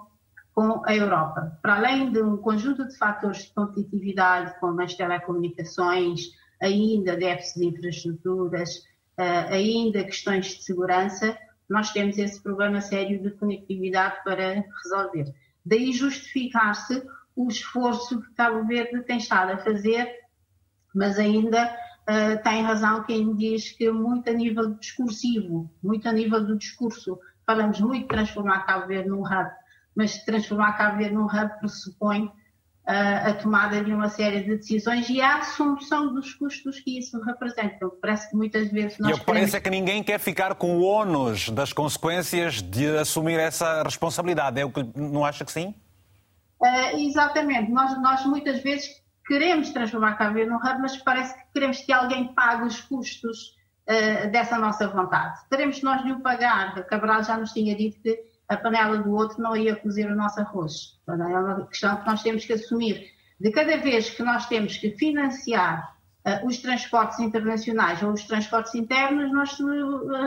[0.54, 1.58] com a Europa.
[1.62, 7.66] Para além de um conjunto de fatores de competitividade, como as telecomunicações, ainda déficit de
[7.66, 8.84] infraestruturas,
[9.50, 11.36] ainda questões de segurança,
[11.68, 15.34] nós temos esse problema sério de conectividade para resolver.
[15.64, 17.02] Daí justificar-se
[17.34, 20.06] o esforço que Cabo Verde tem estado a fazer,
[20.94, 26.44] mas ainda uh, tem razão quem diz que muito a nível discursivo, muito a nível
[26.44, 29.50] do discurso, falamos muito de transformar Cabo Verde num hub,
[29.94, 32.30] mas transformar Cabo Verde num hub pressupõe
[32.86, 37.20] uh, a tomada de uma série de decisões e a assunção dos custos que isso
[37.22, 37.74] representa.
[37.76, 39.16] Então, parece que muitas vezes nós.
[39.16, 43.38] E a parece é que ninguém quer ficar com o ônus das consequências de assumir
[43.38, 44.60] essa responsabilidade.
[44.60, 45.74] É o que não acha que sim?
[46.60, 48.88] Uh, exatamente, nós, nós muitas vezes
[49.26, 53.56] queremos transformar Cabo Verde num hub, mas parece que queremos que alguém pague os custos
[53.88, 55.40] uh, dessa nossa vontade.
[55.50, 56.84] Teremos nós de o pagar.
[56.86, 60.40] Cabral já nos tinha dito que a panela do outro não ia cozer o nosso
[60.40, 61.00] arroz.
[61.08, 63.10] É uma questão que nós temos que assumir.
[63.40, 68.74] De cada vez que nós temos que financiar uh, os transportes internacionais ou os transportes
[68.74, 69.58] internos, nós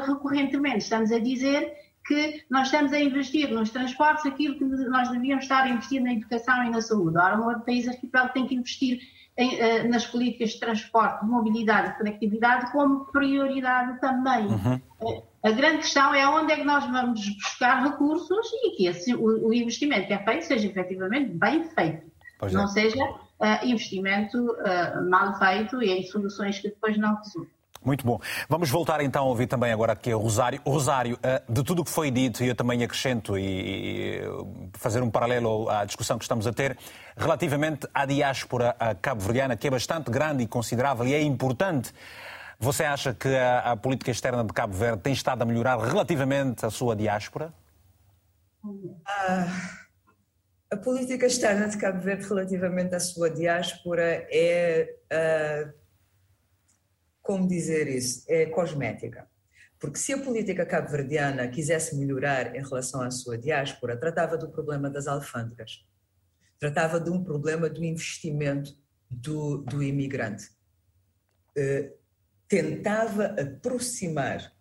[0.06, 1.72] recorrentemente estamos a dizer
[2.06, 6.14] que nós estamos a investir nos transportes aquilo que nós devíamos estar a investir na
[6.14, 7.18] educação e na saúde.
[7.18, 9.00] Ora, um país arquipélago tem que investir
[9.38, 14.48] em, uh, nas políticas de transporte, de mobilidade e conectividade como prioridade também.
[14.48, 14.82] Uhum.
[15.02, 19.14] Uh, a grande questão é onde é que nós vamos buscar recursos e que esse,
[19.14, 22.04] o, o, investimento que é feito seja efetivamente bem feito.
[22.40, 22.68] Pois não é.
[22.68, 24.56] seja uh, investimento
[25.10, 27.55] mal feito e em soluções que depois não resultam.
[27.86, 28.20] Muito bom.
[28.50, 30.60] Vamos voltar então a ouvir também agora aqui o Rosário.
[30.66, 34.22] Rosário, eh, de tudo o que foi dito, e eu também acrescento e,
[34.74, 36.76] fazer um paralelo à discussão que estamos a ter,
[37.16, 41.94] relativamente à diáspora cabo-verdiana, que é bastante grande e considerável e é importante
[42.60, 46.66] Você acha que a, a, política externa de Cabo Verde tem estado a melhorar relativamente
[46.66, 47.54] à sua diáspora?
[49.06, 49.48] Ah,
[50.72, 55.70] a política externa de Cabo Verde relativamente à sua diáspora é, ah,
[57.26, 59.28] como dizer isso, é cosmética.
[59.80, 64.92] Porque se a política cabo-verdiana quisesse melhorar em relação à sua diáspora, tratava do problema
[64.92, 65.84] das alfândegas,
[66.60, 68.78] tratava de um problema do investimento
[69.10, 70.50] do, do imigrante.
[71.58, 71.92] Uh,
[72.48, 74.54] tentava aproximar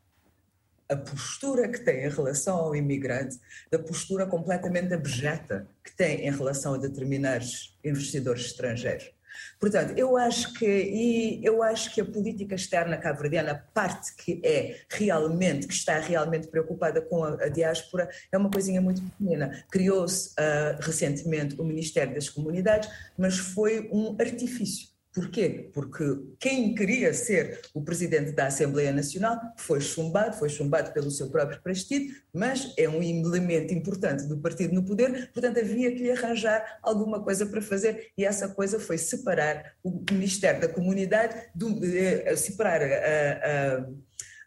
[0.88, 3.38] a postura que tem em relação ao imigrante
[3.70, 9.12] da postura completamente abjeta que tem em relação a determinados investidores estrangeiros.
[9.58, 14.80] Portanto, eu acho que e eu acho que a política externa cabo-verdiana, parte que é
[14.88, 19.64] realmente que está realmente preocupada com a, a diáspora, é uma coisinha muito pequena.
[19.70, 25.70] Criou-se uh, recentemente o Ministério das Comunidades, mas foi um artifício Porquê?
[25.72, 26.04] Porque
[26.40, 31.62] quem queria ser o presidente da Assembleia Nacional foi chumbado, foi chumbado pelo seu próprio
[31.62, 36.80] partido, mas é um elemento importante do partido no poder, portanto havia que lhe arranjar
[36.82, 42.34] alguma coisa para fazer e essa coisa foi separar o Ministério da Comunidade, do, eh,
[42.34, 43.86] separar a, a,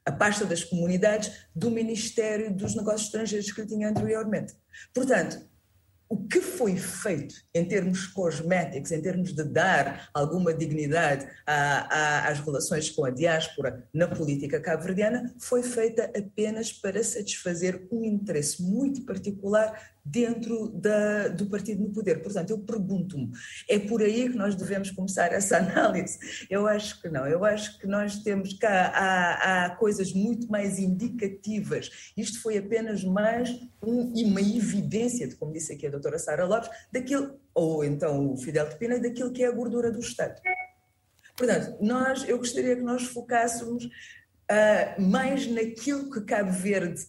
[0.08, 4.54] a pasta das comunidades do Ministério dos Negócios Estrangeiros que ele tinha anteriormente.
[4.94, 5.40] Portanto,
[6.10, 12.30] o que foi feito em termos cosméticos, em termos de dar alguma dignidade a, a,
[12.30, 18.62] às relações com a diáspora na política cabo-verdiana, foi feita apenas para satisfazer um interesse
[18.64, 22.22] muito particular dentro da, do partido no poder.
[22.22, 23.32] Portanto, eu pergunto-me,
[23.70, 26.18] é por aí que nós devemos começar essa análise?
[26.50, 30.80] Eu acho que não, eu acho que nós temos cá, há, há coisas muito mais
[30.80, 32.14] indicativas.
[32.16, 33.50] Isto foi apenas mais
[33.84, 38.38] um, uma evidência, de, como disse aqui a doutora Sara Lopes, daquilo, ou então o
[38.38, 40.40] Fidel de Pina, daquilo que é a gordura do Estado.
[41.36, 47.06] Portanto, nós, eu gostaria que nós focássemos uh, mais naquilo que Cabo Verde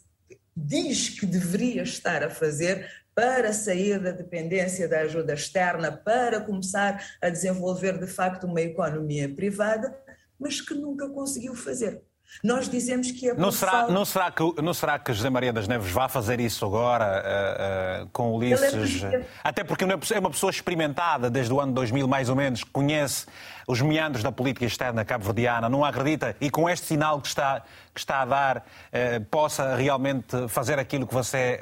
[0.58, 7.04] diz que deveria estar a fazer para sair da dependência da ajuda externa, para começar
[7.20, 9.96] a desenvolver de facto uma economia privada,
[10.38, 12.00] mas que nunca conseguiu fazer.
[12.44, 15.66] Nós dizemos que é não será, não será que Não será que José Maria das
[15.66, 19.02] Neves vá fazer isso agora uh, uh, com Ulisses?
[19.02, 22.62] É Até porque é, é uma pessoa experimentada desde o ano 2000, mais ou menos,
[22.62, 23.26] conhece
[23.68, 27.62] os meandros da política externa cabo-verdiana, não acredita e com este sinal que está,
[27.94, 31.60] que está a dar uh, possa realmente fazer aquilo que você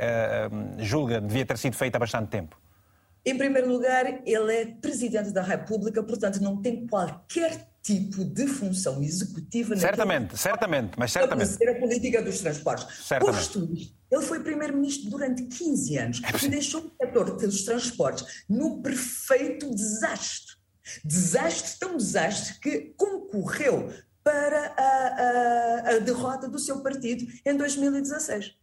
[0.79, 2.57] julga devia ter sido feito há bastante tempo?
[3.25, 9.03] Em primeiro lugar, ele é presidente da República, portanto, não tem qualquer tipo de função
[9.03, 9.77] executiva.
[9.77, 11.69] Certamente, certamente, mas certamente.
[11.69, 13.05] A política dos transportes.
[13.05, 13.37] Certamente.
[13.37, 13.69] Posto
[14.11, 19.75] ele foi primeiro-ministro durante 15 anos é e deixou o setor dos transportes num perfeito
[19.75, 20.56] desastre.
[21.05, 28.57] Desastre, tão desastre que concorreu para a, a, a derrota do seu partido em 2016.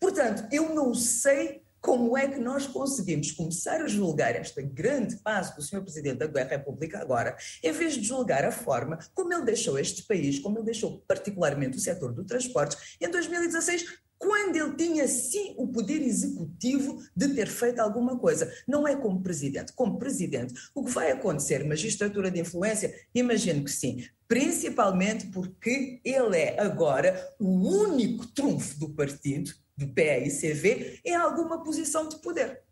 [0.00, 5.56] Portanto, eu não sei como é que nós conseguimos começar a julgar este grande passo
[5.56, 5.82] do Sr.
[5.82, 10.38] Presidente da República agora, em vez de julgar a forma como ele deixou este país,
[10.38, 13.84] como ele deixou particularmente o setor do transporte, em 2016,
[14.22, 18.48] quando ele tinha sim o poder executivo de ter feito alguma coisa.
[18.68, 19.72] Não é como presidente.
[19.72, 21.64] Como presidente, o que vai acontecer?
[21.64, 22.94] Magistratura de influência?
[23.12, 24.06] Imagino que sim.
[24.28, 27.48] Principalmente porque ele é agora o
[27.82, 32.62] único trunfo do partido do PAICV em alguma posição de poder.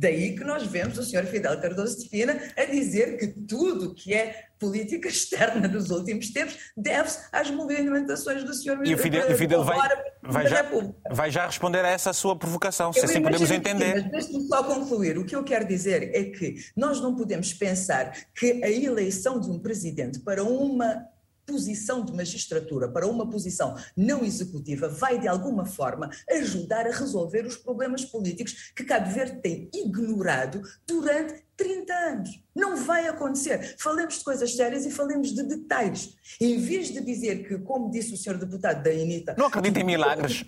[0.00, 1.26] Daí que nós vemos o Sr.
[1.26, 6.56] Fidel Cardoso de Pina a dizer que tudo que é política externa dos últimos tempos
[6.74, 8.78] deve-se às movimentações do Sr.
[8.86, 9.78] E o Fidel, Fidel vai,
[10.22, 10.64] vai, já,
[11.10, 14.08] vai já responder a essa sua provocação, se assim podemos entender.
[14.10, 15.18] Deixe-me só concluir.
[15.18, 19.50] O que eu quero dizer é que nós não podemos pensar que a eleição de
[19.50, 21.04] um presidente para uma
[21.50, 27.44] posição de magistratura para uma posição não executiva vai, de alguma forma, ajudar a resolver
[27.44, 32.42] os problemas políticos que Cabo Verde tem ignorado durante 30 anos.
[32.54, 33.76] Não vai acontecer.
[33.78, 36.14] Falemos de coisas sérias e falemos de detalhes.
[36.40, 39.34] Em vez de dizer que, como disse o senhor deputado da Anitta...
[39.36, 40.44] Não acredito em milagres.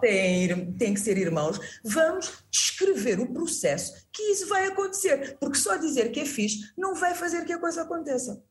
[0.00, 1.58] Tem, tem que ser irmãos.
[1.82, 5.36] Vamos descrever o processo que isso vai acontecer.
[5.40, 8.42] Porque só dizer que é fixe não vai fazer que a coisa aconteça.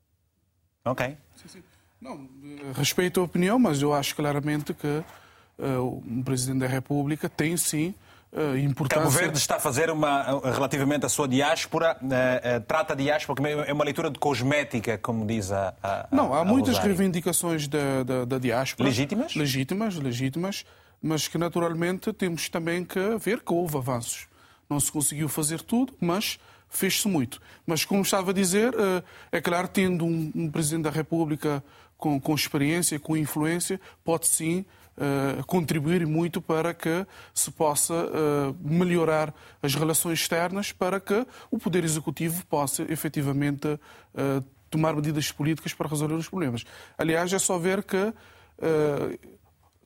[0.83, 1.17] Ok.
[1.35, 1.63] Sim, sim.
[2.01, 2.27] Não,
[2.73, 7.93] respeito a opinião, mas eu acho claramente que uh, o Presidente da República tem sim
[8.31, 9.03] uh, importância.
[9.03, 13.35] Cabo Verde está a fazer uma, relativamente à sua diáspora, uh, uh, trata a diáspora
[13.35, 15.75] como é uma leitura de cosmética, como diz a.
[15.83, 18.89] a Não, há a muitas reivindicações da, da, da diáspora.
[18.89, 19.35] Legítimas?
[19.35, 20.65] Legítimas, legítimas,
[21.01, 24.27] mas que naturalmente temos também que ver que houve avanços.
[24.67, 26.39] Não se conseguiu fazer tudo, mas
[26.71, 27.41] fez-se muito.
[27.65, 31.61] Mas, como estava a dizer, eh, é claro, tendo um, um Presidente da República
[32.01, 34.65] com, com, experiência, com influência, pode sim
[34.97, 39.31] uh, contribuir muito para que se possa uh, melhorar
[39.61, 45.87] as relações externas, para que o Poder Executivo possa efetivamente uh, tomar medidas políticas para
[45.87, 46.65] resolver os problemas.
[46.97, 48.13] Aliás, é só ver que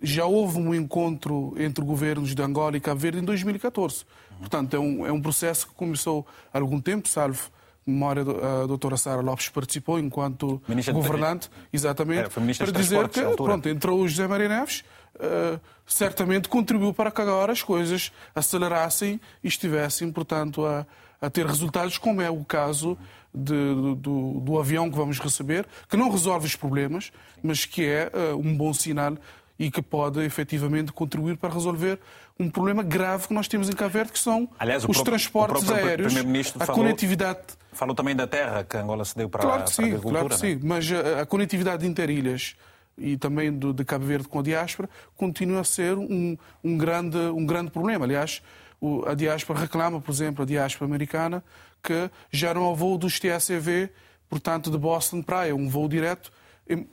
[0.01, 4.05] já houve um encontro entre governos de Angola e Cabo Verde em 2014.
[4.38, 7.49] Portanto, é um, é um processo que começou há algum tempo, salvo
[7.86, 11.55] memória, a doutora Sara Lopes participou enquanto Ministra governante, de...
[11.71, 14.83] exatamente, para dizer que pronto, entrou o José Maria Neves,
[15.15, 20.86] uh, certamente contribuiu para que agora as coisas acelerassem e estivessem, portanto, a,
[21.21, 22.97] a ter resultados, como é o caso
[23.33, 27.11] de, do, do, avião que vamos receber, que não resolve os problemas,
[27.43, 29.15] mas que é uh, um bom sinal
[29.59, 31.99] e que pode efetivamente contribuir para resolver
[32.39, 35.69] um problema grave que nós temos em Cabo Verde, que são Aliás, os próprio, transportes
[35.69, 36.13] aéreos,
[36.59, 37.39] a falou, conectividade.
[37.76, 40.19] Falou também da terra que Angola se deu para, claro que sim, a agricultura.
[40.19, 40.61] Claro que sim, né?
[40.63, 42.55] mas a, a conectividade interilhas
[42.97, 47.17] e também do, de Cabo Verde com a diáspora continua a ser um, um, grande,
[47.17, 48.05] um grande problema.
[48.05, 48.41] Aliás,
[48.80, 51.43] o, a diáspora reclama, por exemplo, a diáspora americana,
[51.84, 53.89] que já não há voo dos TSV,
[54.30, 56.32] portanto, de Boston para é um voo direto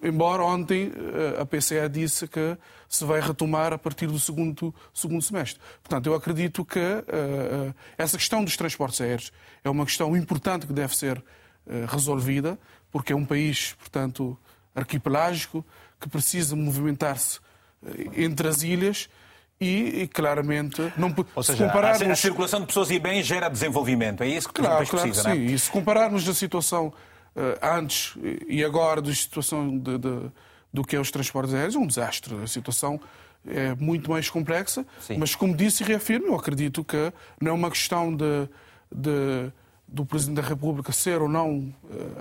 [0.02, 2.56] embora ontem eh, a PCE disse que
[2.88, 5.60] se vai retomar a partir do segundo, segundo semestre.
[5.82, 9.32] Portanto, eu acredito que uh, essa questão dos transportes aéreos
[9.64, 12.58] é uma questão importante que deve ser uh, resolvida,
[12.90, 14.38] porque é um país, portanto,
[14.74, 15.64] arquipelágico,
[15.98, 17.40] que precisa movimentar-se
[18.14, 19.08] entre as ilhas
[19.58, 22.02] e, e, claramente não Ou seja, compararmos...
[22.02, 25.08] a, circulação de pessoas e bens gera desenvolvimento, é isso que claro, o país claro
[25.08, 25.38] precisa, sim.
[25.40, 25.52] não é?
[25.52, 26.92] E se compararmos a situação
[27.62, 28.14] antes
[28.46, 30.30] e agora da situação de, de,
[30.72, 32.34] do que é os transportes aéreos, é um desastre.
[32.42, 33.00] A situação
[33.46, 35.16] é muito mais complexa, Sim.
[35.18, 38.48] mas como disse e reafirmo, eu acredito que não é uma questão de,
[38.90, 39.52] de
[39.92, 41.74] do Presidente da República ser ou não uh,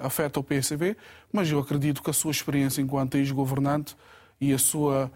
[0.04, 0.98] afeta o PSB,
[1.32, 3.96] mas eu acredito que a sua experiência enquanto ex-governante
[4.42, 5.10] e, a sua,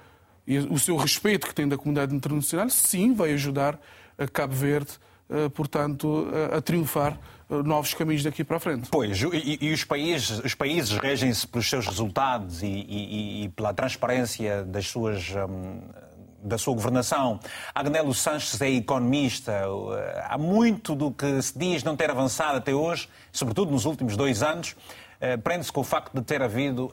[0.48, 3.78] e o seu respeito que tem da comunidade internacional, sim, vai ajudar
[4.18, 4.92] a Cabo Verde,
[5.30, 7.20] uh, portanto, a triunfar
[7.50, 8.90] novos caminhos daqui para a frente.
[8.90, 13.74] Pois, e, e os países, os países regem-se pelos seus resultados e, e, e, pela
[13.74, 15.32] transparência das suas.
[15.32, 15.82] Um,
[16.46, 17.40] da sua governação.
[17.74, 19.64] Agnelo Sanches é economista.
[20.30, 24.44] Há muito do que se diz não ter avançado até hoje, sobretudo nos últimos dois
[24.44, 24.76] anos.
[25.26, 26.92] Eh, prende-se com o facto de ter havido uh,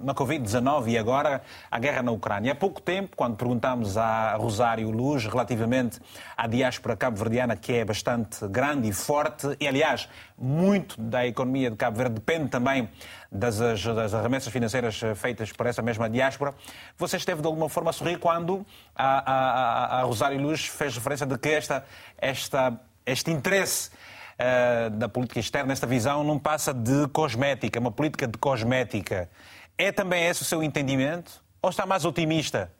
[0.00, 2.52] uma Covid-19 e agora a guerra na Ucrânia.
[2.52, 5.98] Há pouco tempo, quando perguntámos a Rosário Luz relativamente
[6.36, 11.76] à diáspora cabo-verdiana, que é bastante grande e forte, e aliás, muito da economia de
[11.76, 12.88] Cabo Verde depende também
[13.32, 16.54] das, das remessas financeiras feitas por essa mesma diáspora,
[16.96, 21.26] você esteve de alguma forma a sorrir quando a, a, a Rosário Luz fez referência
[21.26, 21.84] de que esta,
[22.18, 23.90] esta, este interesse
[24.38, 29.28] uh, da política externa, esta visão não passa de cosmética, uma política de cosmética.
[29.76, 31.42] É também esse o seu entendimento?
[31.62, 32.70] Ou está mais otimista?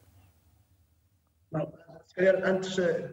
[1.50, 1.72] Não,
[2.06, 3.10] se calhar antes, eh,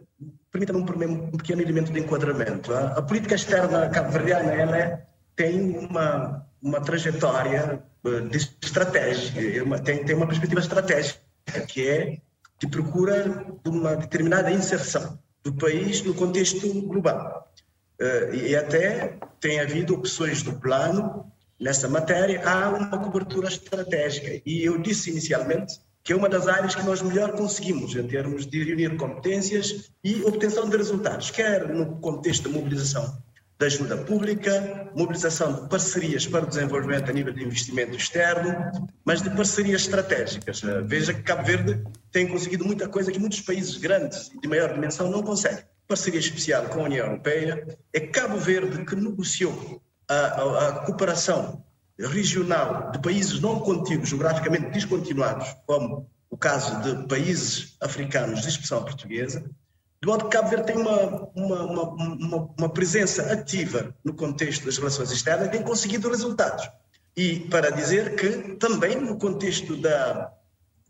[0.50, 2.72] permita-me um, pequeno elemento de enquadramento.
[2.72, 10.04] A, a política externa cabo-verdiana é, tem uma, uma trajetória eh, de estratégia, é tem,
[10.04, 11.20] tem uma perspectiva estratégica,
[11.68, 12.18] que é
[12.58, 17.52] que procura uma determinada inserção do país no contexto global.
[18.00, 24.40] Eh, e até tem havido opções do plano nessa matéria, há uma cobertura estratégica.
[24.44, 28.46] E eu disse inicialmente que é uma das áreas que nós melhor conseguimos em termos
[28.46, 33.20] de reunir competências e obtenção de resultados, quer no contexto da mobilização
[33.58, 38.54] da ajuda pública, mobilização de parcerias para o desenvolvimento a nível de investimento externo,
[39.02, 40.62] mas de parcerias estratégicas.
[40.62, 41.82] Eh, veja que Cabo Verde
[42.12, 46.20] tem conseguido muita coisa que muitos países grandes e de maior dimensão não conseguem parceria
[46.20, 51.64] especial com a União Europeia, é Cabo Verde que negociou a, a, a cooperação
[51.98, 58.84] regional de países não contíguos, geograficamente descontinuados, como o caso de países africanos de expressão
[58.84, 64.66] portuguesa, de modo que Cabo Verde tem uma, uma, uma, uma, presença ativa no contexto
[64.66, 66.68] das relações externas e tem conseguido resultados.
[67.16, 70.30] E para dizer que também no contexto da,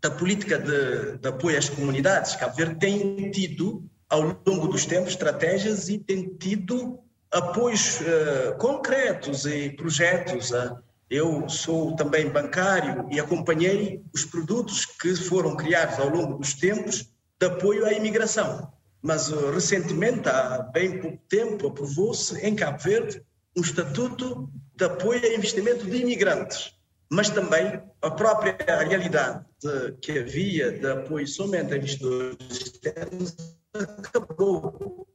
[0.02, 5.10] da política de, de apoio às comunidades, Cabo Verde tem tido ao longo dos tempos
[5.10, 6.98] estratégias e tem tido
[7.32, 10.50] apoios uh, concretos e projetos.
[10.50, 10.76] Uh,
[11.08, 17.08] eu sou também bancário e acompanhei os produtos que foram criados ao longo dos tempos
[17.38, 18.72] de apoio à imigração.
[19.02, 23.22] Mas uh, recentemente, há bem pouco tempo, aprovou-se em Cabo Verde
[23.56, 26.74] um estatuto de apoio a investimento de imigrantes,
[27.10, 33.34] mas também a própria realidade de, que havia de apoio somente a investidores externos
[33.82, 35.06] acabou.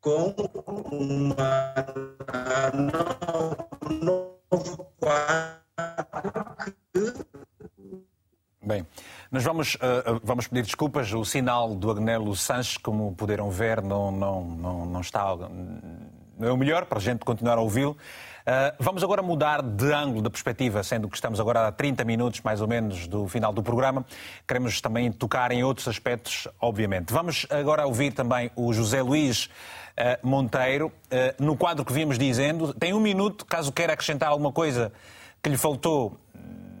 [0.00, 0.34] com
[0.92, 1.74] uma
[4.02, 5.60] novo quadro
[8.62, 8.86] Bem,
[9.32, 11.12] nós vamos, uh, vamos pedir desculpas.
[11.12, 15.34] O sinal do Agnelo Sanches, como puderam ver, não, não, não, não está.
[15.36, 17.96] Não é o melhor para a gente continuar a ouvi-lo.
[18.50, 22.40] Uh, vamos agora mudar de ângulo, de perspectiva, sendo que estamos agora a 30 minutos
[22.40, 24.04] mais ou menos do final do programa.
[24.44, 27.12] Queremos também tocar em outros aspectos, obviamente.
[27.12, 30.90] Vamos agora ouvir também o José Luís uh, Monteiro, uh,
[31.38, 32.74] no quadro que vimos dizendo.
[32.74, 34.92] Tem um minuto, caso queira acrescentar alguma coisa
[35.40, 36.18] que lhe faltou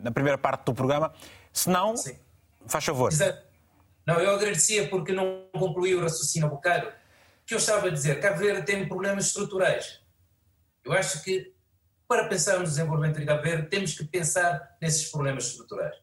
[0.02, 1.12] na primeira parte do programa.
[1.52, 2.16] Se não, Sim.
[2.66, 3.12] faz favor.
[4.04, 6.88] Não, eu agradecia porque não concluí o raciocínio um bocado.
[6.88, 6.92] O
[7.46, 10.00] que eu estava a dizer, Cabo Verde tem problemas estruturais.
[10.84, 11.59] Eu acho que
[12.10, 15.94] para pensar no desenvolvimento de Cabo Verde temos que pensar nesses problemas estruturais.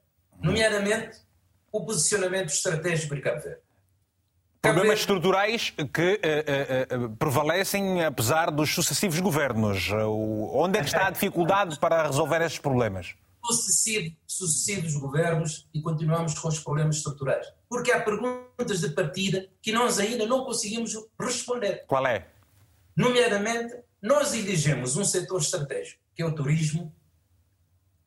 [0.41, 1.18] Nomeadamente,
[1.70, 3.60] o posicionamento estratégico de Cabo Verde.
[4.62, 9.89] Problemas estruturais que uh, uh, uh, prevalecem apesar dos sucessivos governos.
[9.91, 13.14] onde é que está a dificuldade para resolver esses problemas?
[14.26, 17.47] sucessivos governos e continuamos com os problemas estruturais.
[17.68, 21.84] Porque há perguntas de partida que nós ainda não conseguimos responder.
[21.86, 22.28] Qual é?
[22.95, 26.93] Nomeadamente, nós elegemos um setor estratégico, que é o turismo,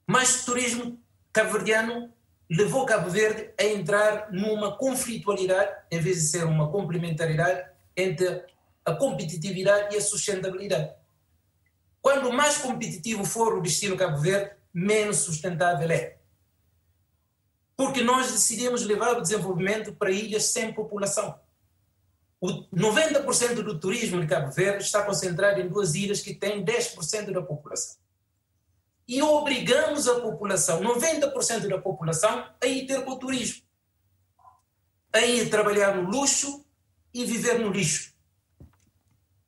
[0.07, 1.01] mas o turismo
[1.33, 2.13] cabo-verdiano
[2.51, 8.45] levou Cabo Verde a entrar numa conflitualidade, em vez de ser uma complementaridade, entre
[8.85, 10.93] a competitividade e a sustentabilidade.
[12.03, 16.17] Quando mais competitivo for o destino Cabo Verde, menos sustentável é.
[17.77, 21.39] Porque nós decidimos levar o desenvolvimento para ilhas sem população.
[22.41, 27.33] O 90% do turismo de Cabo Verde está concentrado em duas ilhas que têm 10%
[27.33, 27.97] da população.
[29.07, 33.63] E obrigamos a população, 90% da população, a ir ter com o turismo.
[35.13, 36.65] A ir trabalhar no luxo
[37.13, 38.15] e viver no lixo.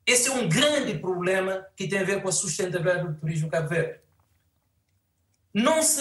[0.04, 3.68] Esse é um grande problema que tem a ver com a sustentabilidade do turismo Cabo
[3.68, 4.02] Verde
[5.52, 6.00] não se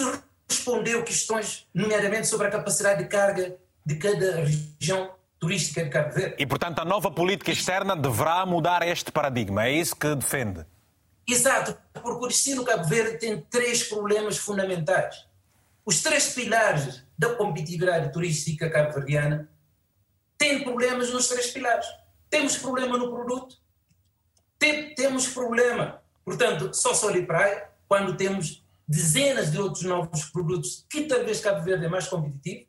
[0.49, 6.35] respondeu questões, nomeadamente sobre a capacidade de carga de cada região turística de Cabo Verde.
[6.37, 9.65] E, portanto, a nova política externa deverá mudar este paradigma.
[9.65, 10.63] É isso que defende?
[11.27, 15.25] Exato, porque o destino Cabo Verde tem três problemas fundamentais.
[15.83, 19.49] Os três pilares da competitividade turística cabo-verdiana
[20.37, 21.87] têm problemas nos três pilares.
[22.29, 23.57] Temos problema no produto,
[24.59, 30.85] tem, temos problema, portanto, só sol e praia, quando temos dezenas de outros novos produtos
[30.87, 32.67] que talvez Cabo Verde é mais competitivo.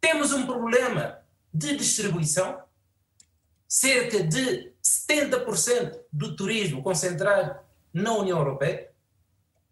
[0.00, 1.25] Temos um problema
[1.56, 2.62] de distribuição,
[3.66, 7.58] cerca de 70% do turismo concentrado
[7.92, 8.90] na União Europeia,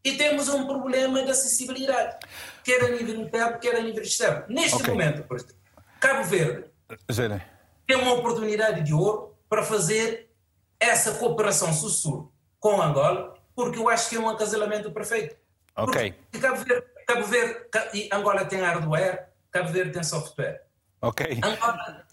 [0.02, 2.18] e temos um problema de acessibilidade,
[2.62, 4.44] quer a nível interno, quer a nível externo.
[4.48, 4.88] Neste okay.
[4.88, 5.56] momento, por exemplo,
[6.00, 6.64] Cabo Verde
[7.10, 7.42] Zene.
[7.86, 10.30] tem uma oportunidade de ouro para fazer
[10.78, 15.36] essa cooperação sul-sul com Angola, porque eu acho que é um acasalamento perfeito.
[15.76, 16.14] Ok.
[16.30, 20.63] Porque Cabo Verde, Cabo Verde e Angola tem hardware, Cabo Verde tem software.
[21.04, 21.38] Ok.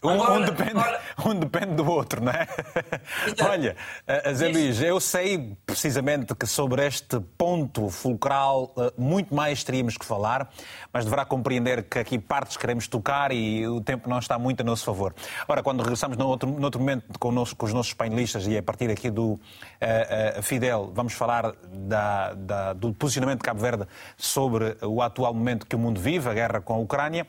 [0.03, 0.83] um, um, depende,
[1.25, 2.45] um depende do outro, não é?
[3.25, 3.75] Então, Olha,
[4.05, 9.95] eh, Zé Luís, eu sei precisamente que sobre este ponto fulcral eh, muito mais teríamos
[9.95, 10.49] que falar,
[10.91, 14.63] mas deverá compreender que aqui partes queremos tocar e o tempo não está muito a
[14.63, 15.15] nosso favor.
[15.47, 18.63] Ora, quando regressamos no outro, no outro momento com, com, os nossos painelistas e a
[18.63, 19.39] partir aqui do uh,
[20.39, 23.87] uh, Fidel, vamos falar da, da, do posicionamento de Cabo Verde
[24.17, 27.25] sobre o atual momento que o mundo vive, a guerra com a Ucrânia.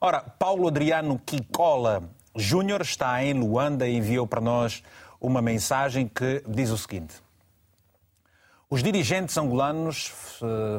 [0.00, 4.80] Ora, Paulo Adriano Kikola Júnior está em Luanda e enviou para nós
[5.20, 7.16] uma mensagem que diz o seguinte.
[8.70, 10.12] Os dirigentes angolanos,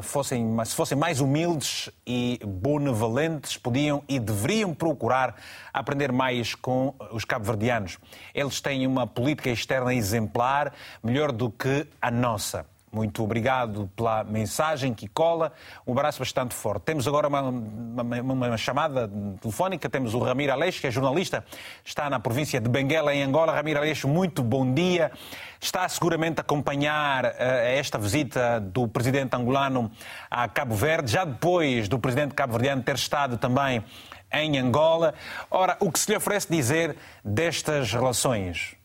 [0.00, 5.36] fossem, se fossem mais humildes e benevolentes, podiam e deveriam procurar
[5.70, 7.98] aprender mais com os cabo-verdianos.
[8.34, 12.64] Eles têm uma política externa exemplar, melhor do que a nossa.
[12.92, 15.52] Muito obrigado pela mensagem que cola.
[15.86, 16.82] Um abraço bastante forte.
[16.82, 19.08] Temos agora uma, uma, uma chamada
[19.40, 19.88] telefónica.
[19.88, 21.44] Temos o Ramiro Aleixo, que é jornalista,
[21.84, 23.52] está na província de Benguela, em Angola.
[23.52, 25.12] Ramiro Aleixo, muito bom dia.
[25.60, 29.88] Está seguramente a acompanhar uh, esta visita do presidente angolano
[30.28, 33.84] a Cabo Verde, já depois do presidente cabo-verdiano ter estado também
[34.32, 35.14] em Angola.
[35.48, 38.79] Ora, o que se lhe oferece dizer destas relações?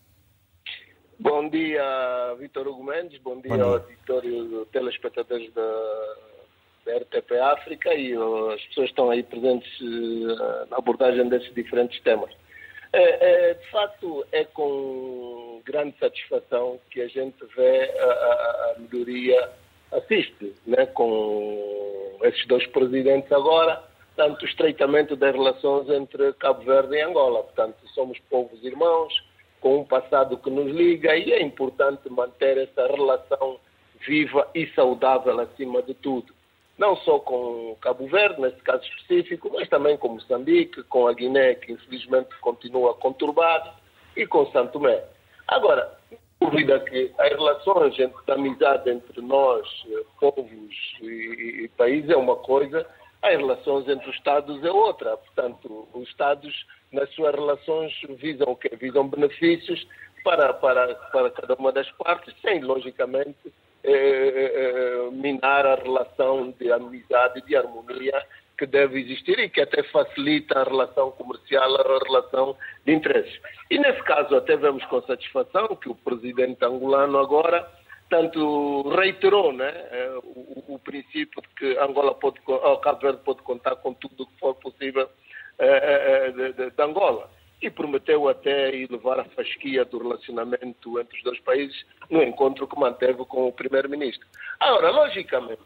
[1.20, 3.20] Bom dia, Vitor Hugo Mendes.
[3.22, 3.66] Bom dia, Bom dia.
[3.66, 6.16] auditório telespectadores da,
[6.86, 12.32] da RTP África e as pessoas estão aí presentes eh, na abordagem desses diferentes temas.
[12.92, 18.80] É, é, de facto, é com grande satisfação que a gente vê a, a, a
[18.80, 19.50] melhoria,
[19.92, 23.84] assiste né, com esses dois presidentes agora,
[24.16, 27.44] tanto o estreitamento das relações entre Cabo Verde e Angola.
[27.44, 29.14] Portanto, somos povos irmãos,
[29.66, 33.60] com um passado que nos liga e é importante manter essa relação
[34.08, 36.32] viva e saudável acima de tudo.
[36.78, 41.56] Não só com Cabo Verde, nesse caso específico, mas também com Moçambique, com a Guiné,
[41.56, 43.74] que infelizmente continua conturbada,
[44.16, 45.04] e com Santo Tomé.
[45.48, 45.98] Agora,
[46.40, 50.46] dúvida que as relações de amizade entre nós, eh, povos
[51.02, 52.86] e, e países é uma coisa,
[53.24, 55.18] as relações entre os Estados é outra.
[55.18, 56.54] Portanto, os Estados,
[56.96, 58.70] nas suas relações, visam o quê?
[58.80, 59.86] Visam benefícios
[60.24, 66.52] para, para, para cada uma das partes, sem, logicamente, eh, eh, eh minar a relação
[66.58, 68.26] de amizade de harmonia
[68.58, 73.40] que deve existir e que até facilita a relação comercial, a relação de interesses.
[73.70, 77.68] E nesse caso até vemos com satisfação que o presidente angolano agora
[78.10, 83.42] tanto reiterou né, eh, o, o princípio de que Angola pode, o Cabo Verde pode
[83.42, 87.30] contar com tudo o que for possível eh, eh, de, de, de Angola
[87.62, 92.80] e prometeu até elevar a fasquia do relacionamento entre os dois países no encontro que
[92.80, 94.28] manteve com o primeiro-ministro.
[94.60, 95.62] Agora, logicamente,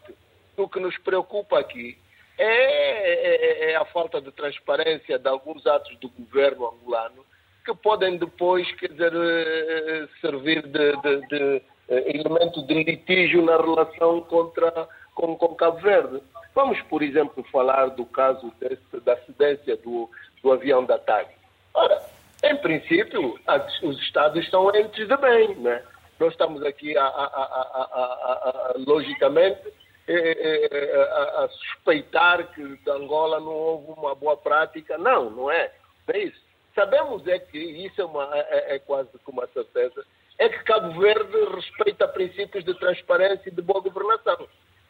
[0.56, 1.98] o que nos preocupa aqui
[2.38, 7.26] é, é, é, a falta de transparência de alguns atos do governo angolano
[7.66, 13.58] que podem depois, quer dizer, eh, servir de, de, de eh, elemento de litígio na
[13.58, 16.22] relação contra, com, com Cabo Verde.
[16.54, 20.10] Vamos, por exemplo, falar do caso desse, da acidência do,
[20.42, 21.30] do avião da TAG.
[21.74, 22.02] Ora,
[22.44, 23.40] em princípio,
[23.84, 25.84] os Estados estão entes de bem, né?
[26.20, 29.62] Nós estamos aqui, a, a, a, logicamente,
[30.08, 31.02] é, é, é,
[31.44, 34.98] a, suspeitar que de Angola não houve uma boa prática.
[34.98, 35.72] Não, não é.
[36.08, 36.42] É isso.
[36.74, 40.06] Sabemos é que, isso é, uma, é, é quase que uma certeza,
[40.38, 44.48] é que Cabo Verde respeita princípios de transparência e de boa governação.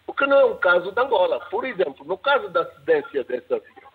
[0.10, 1.40] O que não é o caso de Angola.
[1.52, 3.92] Por exemplo, no caso da acidência desse avião,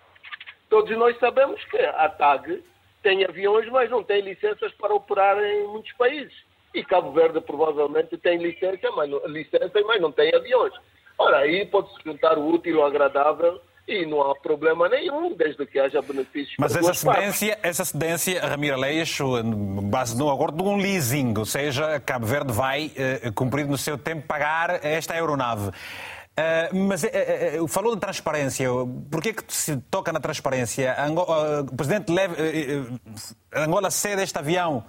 [0.70, 2.62] todos nós sabemos que a TAG
[3.02, 6.32] tem aviões, mas não tem licenças para operar em muitos países.
[6.72, 10.72] E Cabo Verde provavelmente tem licença, mas não, licença, mas não tem aviões.
[11.18, 15.78] Ora, aí pode-se juntar o útil ao agradável e não há problema nenhum, desde que
[15.78, 19.42] haja benefícios Mas essa cedência, essa cedência, Ramiro Aleixo,
[19.84, 23.98] base no acordo de um leasing, ou seja, Cabo Verde vai, uh, cumprir no seu
[23.98, 25.68] tempo, pagar esta aeronave.
[25.68, 27.08] Uh, mas uh,
[27.62, 28.68] uh, falou de transparência.
[29.10, 30.96] Por que, que se toca na transparência?
[31.00, 32.34] Angola, o presidente leve,
[33.54, 34.84] Angola cede este avião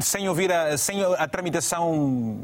[0.00, 2.38] sem ouvir a, sem a tramitação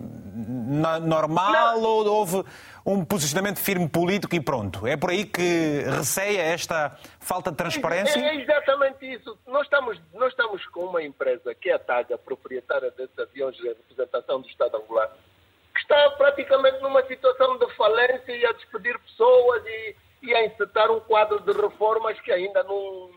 [1.02, 1.82] normal Não.
[1.82, 2.44] ou houve
[2.84, 4.86] um posicionamento firme político e pronto?
[4.86, 8.18] É por aí que receia esta falta de transparência?
[8.18, 9.38] É, é exatamente isso.
[9.46, 13.56] Nós estamos, nós estamos com uma empresa que é a TAG, a proprietária desses aviões
[13.56, 15.12] de representação do Estado angolano,
[15.74, 20.90] que está praticamente numa situação de falência e a despedir pessoas e, e a encetar
[20.90, 23.10] um quadro de reformas que ainda não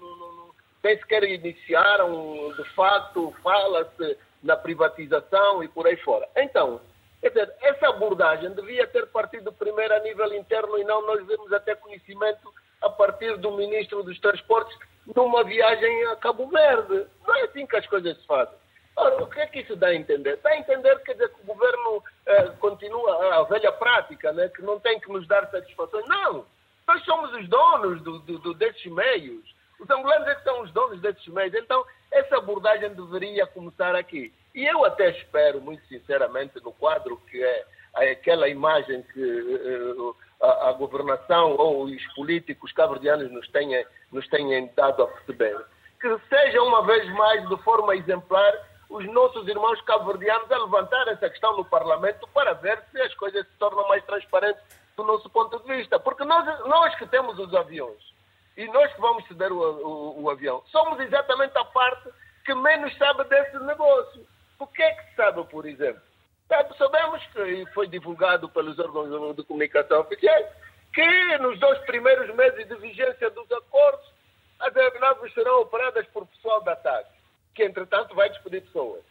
[0.84, 6.28] nem sequer iniciaram, de facto, fala-se na privatização e por aí fora.
[6.36, 6.82] Então,
[7.22, 11.54] quer dizer, essa abordagem devia ter partido primeiro a nível interno e não nós vemos
[11.54, 12.52] até conhecimento
[12.82, 14.76] a partir do Ministro dos Transportes
[15.16, 17.06] numa viagem a Cabo Verde.
[17.28, 18.56] Não é assim que as coisas se fazem.
[18.96, 20.38] Ora, o que é que isso dá a entender?
[20.44, 24.62] Dá a entender quer dizer, que o governo eh, continua a velha prática, né, que
[24.62, 26.06] não tem que nos dar satisfações.
[26.08, 26.46] Não!
[26.88, 29.44] Nós somos os donos do, do, do desses meios.
[29.82, 31.56] Os angolanos é que são os donos desses meios.
[31.56, 34.32] Então, essa abordagem deveria começar aqui.
[34.54, 37.66] E eu até espero, muito sinceramente, no quadro que é
[38.12, 44.70] aquela imagem que uh, a, a, governação ou os políticos cabo-verdianos nos tenham, nos tenham
[44.76, 45.58] dado a perceber,
[46.00, 48.54] que seja uma vez mais, de forma exemplar,
[48.90, 53.46] os nossos irmãos cabo-verdianos a levantar essa questão no Parlamento para ver se as coisas
[53.48, 54.62] se tornam mais transparentes
[54.96, 56.00] do nosso ponto de vista.
[56.00, 58.11] Porque nós, nós que temos os aviões,
[58.58, 62.10] e nós que vamos ceder o, o, o, avião, somos exatamente a parte
[62.46, 64.26] que menos sabe desse negócio.
[64.60, 66.02] O que é que se sabe, por exemplo?
[66.48, 70.48] Sabe, sabemos que foi divulgado pelos órgãos de comunicação oficiais
[70.94, 74.12] que nos dois primeiros meses de vigência dos acordos
[74.60, 77.08] as aeronaves serão operadas por pessoal da TAG,
[77.56, 79.02] que entretanto vai despedir pessoas.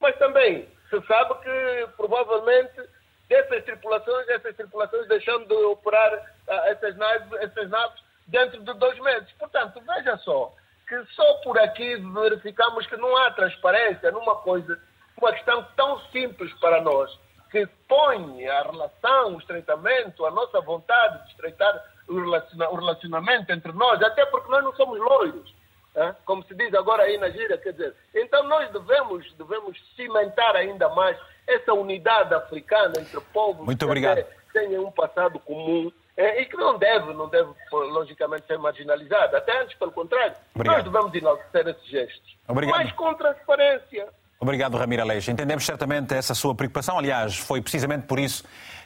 [0.00, 2.82] Mas também se sabe que provavelmente
[3.28, 8.98] dessas tripulações, essas tripulações deixando de operar uh, essas, naves, essas naves dentro de dois
[9.00, 9.30] meses.
[9.38, 10.52] Portanto, veja só,
[10.88, 14.78] que só por aqui verificamos que não há transparência numa coisa,
[15.16, 17.10] uma questão tão simples para nós,
[17.50, 24.02] que põe a relação, o estreitamento, a nossa vontade de estreitar o relacionamento entre nós,
[24.02, 25.54] até porque nós não somos loiros,
[25.94, 26.16] né?
[26.24, 30.88] como se diz agora aí na gíria, quer dizer, então nós devemos, devemos cimentar ainda
[30.90, 31.16] mais
[31.46, 34.24] essa unidade africana entre povos Muito obrigado.
[34.52, 39.36] têm um passado comum e que não deve, não deve, logicamente, ser marginalizado.
[39.36, 40.76] Até antes, pelo contrário, Obrigado.
[40.76, 42.36] nós devemos enaltecer esses gestos.
[42.46, 42.78] Obrigado.
[42.78, 44.08] Mas com transparência.
[44.38, 45.30] Obrigado, Ramiro Aleixo.
[45.30, 46.98] Entendemos certamente essa sua preocupação.
[46.98, 48.44] Aliás, foi precisamente por isso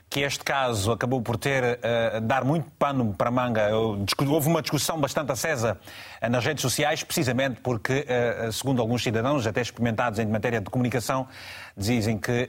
[0.08, 3.70] que este caso acabou por ter uh, dar muito pano para manga.
[3.74, 5.78] Houve uma discussão bastante acesa
[6.22, 10.70] uh, nas redes sociais, precisamente porque, uh, segundo alguns cidadãos, até experimentados em matéria de
[10.70, 11.26] comunicação,
[11.76, 12.48] dizem que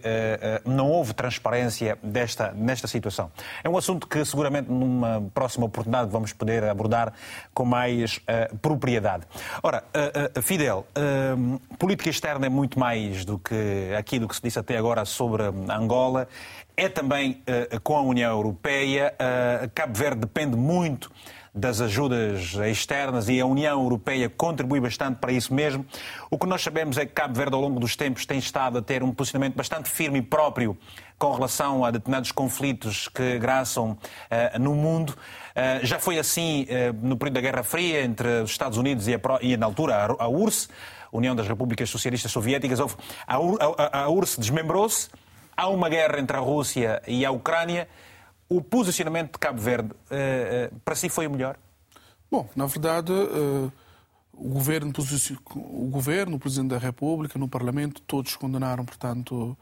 [0.65, 3.31] não houve transparência desta, nesta situação.
[3.63, 7.13] É um assunto que seguramente numa próxima oportunidade vamos poder abordar
[7.53, 8.19] com mais
[8.61, 9.23] propriedade.
[9.61, 9.83] Ora,
[10.41, 10.87] Fidel,
[11.77, 16.27] política externa é muito mais do que aquilo que se disse até agora sobre Angola
[16.77, 17.41] é também
[17.73, 19.13] uh, com a União Europeia.
[19.15, 21.11] Uh, Cabo Verde depende muito
[21.57, 25.85] das ajudas externas e a União Europeia contribui bastante para isso mesmo.
[26.29, 28.81] O que nós sabemos é que Cabo Verde, ao longo dos tempos, tem estado a
[28.81, 30.77] ter um posicionamento bastante firme e próprio
[31.17, 35.11] com relação a determinados conflitos que graçam uh, no mundo.
[35.11, 39.15] Uh, já foi assim uh, no período da Guerra Fria entre os Estados Unidos e,
[39.15, 40.69] a, e na altura, a, a URSS,
[41.11, 42.79] União das Repúblicas Socialistas Soviéticas.
[42.79, 42.95] Houve,
[43.25, 45.09] a, a, a URSS desmembrou-se
[45.55, 47.87] há uma guerra entre a Rússia e a Ucrânia.
[48.49, 51.57] O posicionamento de Cabo Verde eh, eh, para si foi o melhor?
[52.31, 53.71] Bom, na verdade, eh,
[54.33, 54.93] o governo,
[55.55, 59.57] o governo, o Presidente da República, no Parlamento, todos condenaram, portanto,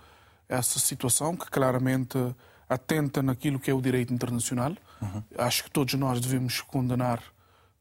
[0.48, 2.18] essa situação que claramente
[2.70, 4.76] atenta naquilo que é o direito internacional.
[5.02, 5.24] Uhum.
[5.38, 7.22] Acho que todos nós devemos condenar,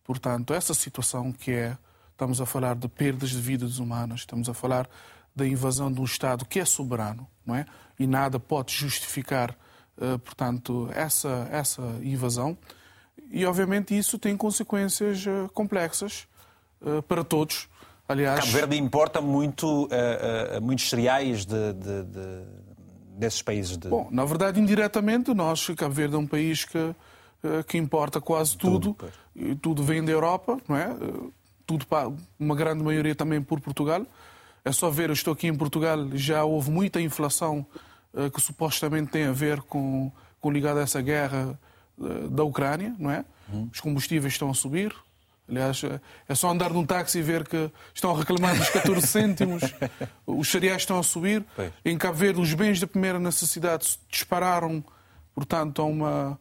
[0.05, 1.76] portanto, essa situação que é,
[2.12, 4.88] estamos a falar de perdas de vidas humanas, estamos a falar
[5.34, 7.66] da invasão de um Estado que é soberano, não é?
[7.98, 9.57] E nada pode justificar,
[10.24, 12.57] portanto, essa, essa invasão.
[13.30, 16.26] E, obviamente, isso tem consequências eh, complexas
[16.84, 17.68] eh, para todos.
[18.09, 18.40] Aliás...
[18.40, 19.88] Cabo Verde importa muito,
[20.61, 22.42] muitos cereais de, de, de,
[23.16, 23.78] desses países.
[23.78, 23.88] De...
[23.88, 26.95] Bom, na verdade, indiretamente, nós, Cabo Verde é um país que,
[27.66, 28.92] que importa quase tudo.
[28.92, 30.95] Tudo, e tudo vem da Europa, não é?
[31.66, 31.86] Tudo,
[32.38, 34.07] uma grande maioria também por Portugal.
[34.62, 37.66] É só ver, eu estou aqui em Portugal, já houve muita inflação
[38.32, 40.10] que supostamente tem a ver com,
[40.40, 41.58] com ligada a essa guerra
[41.98, 43.24] uh, da Ucrânia, não é?
[43.52, 43.68] Uhum.
[43.72, 44.94] Os combustíveis estão a subir.
[45.48, 49.06] Aliás, eh, é só andar num táxi e ver que estão a reclamar dos 14
[49.06, 49.62] cêntimos,
[50.26, 51.44] os cereais estão a subir.
[51.54, 51.70] Pois.
[51.84, 54.82] Em Cabo Verde, os bens de primeira necessidade dispararam,
[55.34, 56.40] portanto, a uma,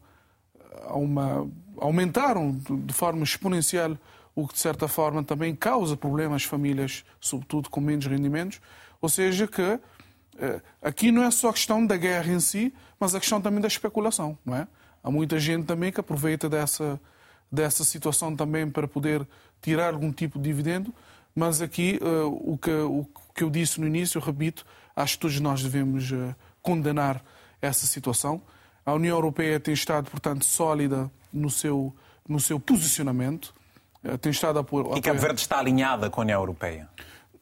[0.86, 1.46] a uma,
[1.76, 3.98] aumentaram de forma exponencial
[4.34, 8.60] o que de certa forma também causa problemas às famílias, sobretudo com menos rendimentos.
[9.00, 9.78] Ou seja, que eh,
[10.82, 13.68] aqui não é só a questão da guerra em si, mas a questão também da
[13.68, 14.66] especulação, não é?
[15.02, 16.98] Há muita gente também que aproveita dessa,
[17.52, 19.26] dessa situação também para poder
[19.60, 20.92] tirar algum tipo de dividendo,
[21.34, 24.64] mas aqui uh, o, que, o que eu disse no início, eu repito,
[24.96, 27.22] acho que todos nós devemos uh, condenar
[27.60, 28.40] essa situação.
[28.84, 31.94] A União Europeia tem estado, portanto, sólida no seu,
[32.28, 33.54] no seu posicionamento.
[34.04, 34.96] Eh, tem estado a apoiar.
[34.96, 36.88] E Cabo Verde está alinhada com a União Europeia?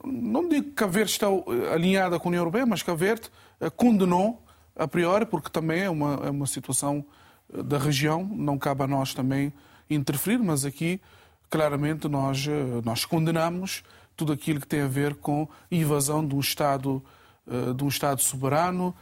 [0.05, 3.31] Não digo que Cabo Verde está eh, alinhada com a União Europeia, mas Cabo Verde
[3.61, 4.43] eh, condenou
[4.75, 7.05] a priori, porque também é uma, é uma situação
[7.53, 9.53] da região, não cabe a nós também
[9.91, 11.01] interferir, mas aqui
[11.51, 12.47] claramente nós,
[12.83, 13.83] nós condenamos
[14.17, 17.03] tudo aquilo que tem a ver com invasão de um Estado,
[17.77, 18.95] de um Estado soberano.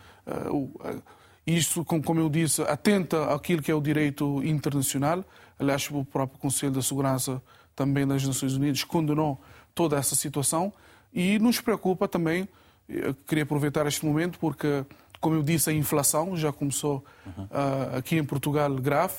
[1.47, 5.25] Isso, como eu disse, atenta àquilo que é o direito internacional.
[5.59, 7.41] Aliás, o próprio Conselho da Segurança
[7.75, 9.41] também das Nações Unidas condenou
[9.75, 10.73] toda essa situação
[11.13, 12.49] e nos preocupa também.
[12.89, 14.85] Eu queria aproveitar este momento porque,
[15.21, 17.45] como eu disse, a inflação já começou uhum.
[17.45, 19.15] uh, aqui em Portugal grave.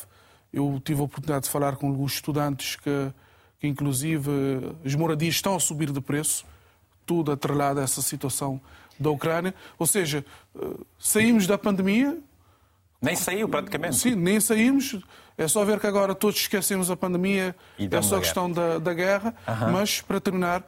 [0.52, 3.12] Eu tive a oportunidade de falar com alguns estudantes que,
[3.60, 4.30] que inclusive,
[4.84, 6.46] as moradias estão a subir de preço,
[7.06, 8.60] tudo atrelado a essa situação
[9.00, 9.56] da Ucrânia.
[9.80, 12.18] Ou seja, uh, saímos da pandemia,
[13.02, 13.96] nem saiu praticamente.
[13.96, 15.00] Sim, nem saímos.
[15.38, 18.94] É só ver que agora todos esquecemos a pandemia, é só a questão da, da
[18.94, 19.34] guerra.
[19.48, 19.72] Uhum.
[19.72, 20.66] Mas, para terminar, eh,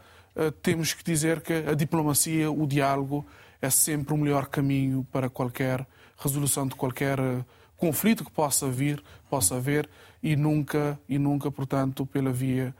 [0.61, 3.25] temos que dizer que a diplomacia, o diálogo,
[3.61, 5.85] é sempre o melhor caminho para qualquer
[6.17, 7.43] resolução de qualquer eh,
[7.77, 9.89] conflito que possa vir, possa haver,
[10.21, 12.73] e nunca, e nunca, portanto, pela via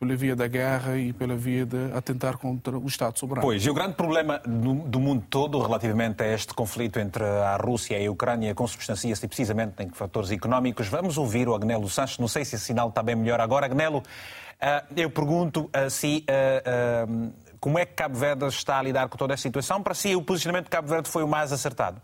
[0.00, 3.46] pela via da guerra e pela via de atentar contra o Estado soberano.
[3.46, 7.98] Pois, e o grande problema do, mundo todo relativamente a este conflito entre a Rússia
[7.98, 10.88] e a Ucrânia consubstancia-se precisamente em fatores económicos.
[10.88, 13.66] Vamos ouvir o Agnelo Sanches, não sei se o sinal está bem melhor agora.
[13.66, 14.02] Agnelo,
[14.48, 14.49] eh,
[14.96, 19.34] eu pergunto uh, se uh, como é que Cabo Verde está a lidar com toda
[19.34, 19.82] esta situação.
[19.82, 22.00] Para si, o posicionamento de Cabo Verde foi o mais acertado?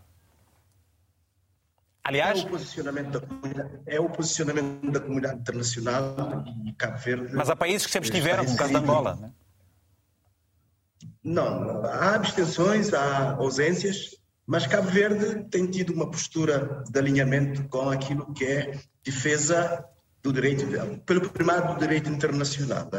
[2.03, 7.35] Aliás, é o posicionamento da comunidade, é o posicionamento da comunidade internacional e Cabo Verde.
[7.35, 9.15] Mas há países que sempre estiveram, como o caso de Angola.
[9.15, 9.31] Né?
[11.21, 14.15] Não, há abstenções, há ausências,
[14.47, 19.83] Mas Cabo Verde tem tido uma postura de alinhamento com aquilo que é defesa
[20.23, 20.65] do direito,
[21.05, 22.89] pelo primado do direito internacional.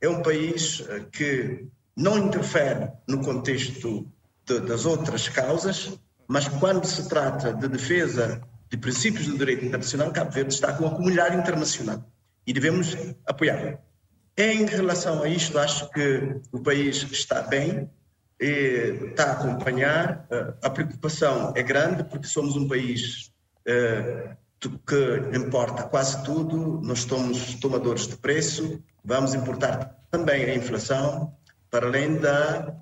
[0.00, 4.06] É um país eh, que não interfere no contexto
[4.46, 5.98] de, das outras causas,
[6.28, 8.40] mas quando se trata de defesa
[8.70, 12.04] de princípios do direito internacional, Cabo Verde está com a comunidade internacional
[12.46, 12.96] e devemos
[13.26, 13.78] apoiá-lo.
[14.36, 17.90] Em relação a isto, acho que o país está bem,
[18.38, 20.26] está a acompanhar.
[20.30, 23.32] Eh, a preocupação é grande porque somos um país
[23.66, 31.32] eh, que importa quase tudo, nós somos tomadores de preço, vamos importar também a inflação,
[31.70, 32.74] para além da,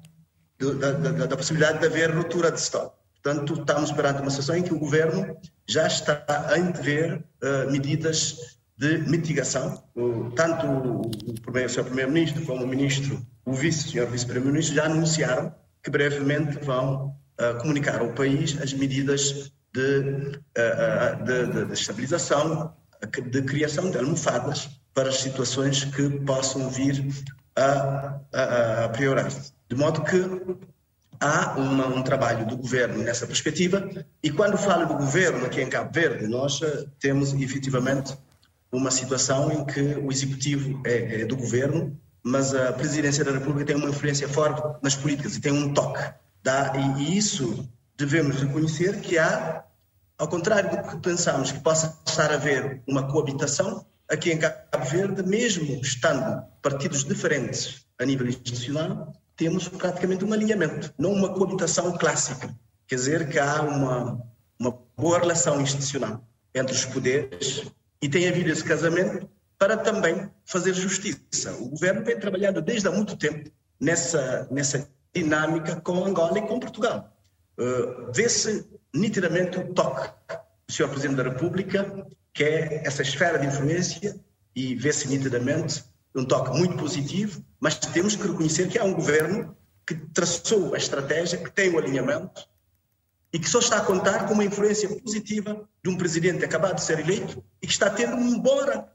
[0.58, 2.96] da, da, da possibilidade de haver ruptura de estoque.
[3.22, 5.36] Portanto, estamos perante uma situação em que o governo
[5.68, 9.82] já está a entrever uh, medidas de mitigação.
[10.36, 14.84] Tanto o, o, o seu primeiro-ministro como o ministro, o vice, o senhor vice-primeiro-ministro, já
[14.84, 15.52] anunciaram
[15.82, 22.74] que brevemente vão uh, comunicar ao país as medidas de, uh, de, de, de estabilização,
[23.30, 27.06] de criação de almofadas para as situações que possam vir
[27.54, 29.28] a, a, a priorar.
[29.68, 30.22] De modo que
[31.20, 33.88] há uma, um trabalho do governo nessa perspectiva,
[34.22, 38.16] e quando falo do governo aqui em Cabo Verde, nós eh, temos efetivamente
[38.72, 43.66] uma situação em que o executivo é, é, do governo, mas a presidência da República
[43.66, 46.02] tem uma influência forte nas políticas e tem um toque.
[46.46, 49.64] E, e isso devemos reconhecer que há,
[50.18, 54.84] ao contrário do que pensamos que possa estar a haver uma coabitação, aqui em Cabo
[54.90, 61.96] Verde, mesmo estando partidos diferentes a nível institucional, temos praticamente um alinhamento, não uma coabitação
[61.98, 62.54] clássica.
[62.86, 64.22] Quer dizer que há uma,
[64.58, 66.22] uma boa relação institucional
[66.54, 67.64] entre os poderes
[68.00, 71.52] e tem havido esse casamento para também fazer justiça.
[71.60, 73.50] O governo vem trabalhando desde há muito tempo
[73.80, 77.12] nessa, nessa dinâmica com Angola e com Portugal.
[77.58, 80.08] Uh, Vê-se nitidamente o toque
[80.66, 80.88] do Sr.
[80.88, 84.18] Presidente da República, que é essa esfera de influência,
[84.54, 85.84] e vê-se nitidamente
[86.14, 89.56] um toque muito positivo, mas temos que reconhecer que há um governo
[89.86, 92.48] que traçou a estratégia, que tem o alinhamento
[93.32, 96.82] e que só está a contar com uma influência positiva de um presidente acabado de
[96.82, 98.90] ser eleito e que está tendo um embora.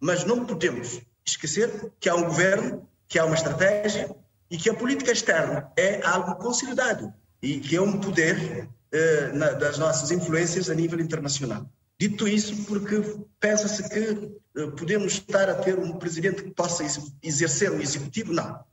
[0.00, 4.14] Mas não podemos esquecer que há um governo, que há uma estratégia
[4.50, 9.50] e que a política externa é algo consolidado e que é um poder eh, na,
[9.52, 11.68] das nossas influências a nível internacional.
[11.98, 13.02] Dito isso, porque
[13.38, 16.82] pensa-se que eh, podemos estar a ter um presidente que possa
[17.22, 18.64] exercer o executivo, não.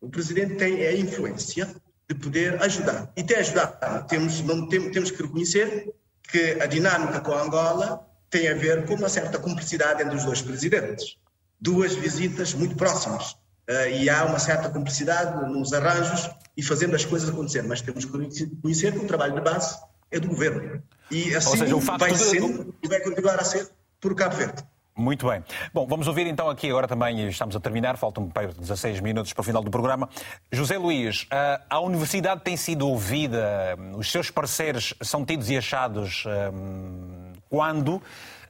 [0.00, 1.74] O presidente tem a influência
[2.08, 3.12] de poder ajudar.
[3.16, 4.06] E tem ajudado.
[4.08, 8.86] Temos, não, tem, temos que reconhecer que a dinâmica com a Angola tem a ver
[8.86, 11.18] com uma certa cumplicidade entre os dois presidentes.
[11.60, 13.36] Duas visitas muito próximas.
[13.68, 17.62] Uh, e há uma certa cumplicidade nos arranjos e fazendo as coisas acontecer.
[17.62, 19.76] Mas temos que reconhecer que o trabalho de base
[20.10, 20.82] é do governo.
[21.10, 22.18] E assim seja, vai de...
[22.18, 22.42] ser
[22.82, 23.68] e vai continuar a ser
[24.00, 24.64] por Cabo Verde.
[24.96, 25.44] Muito bem.
[25.74, 29.44] Bom, vamos ouvir então aqui agora também, estamos a terminar, faltam 16 minutos para o
[29.44, 30.08] final do programa.
[30.50, 31.26] José Luís,
[31.68, 38.00] a universidade tem sido ouvida, os seus parceiros são tidos e achados hum, quando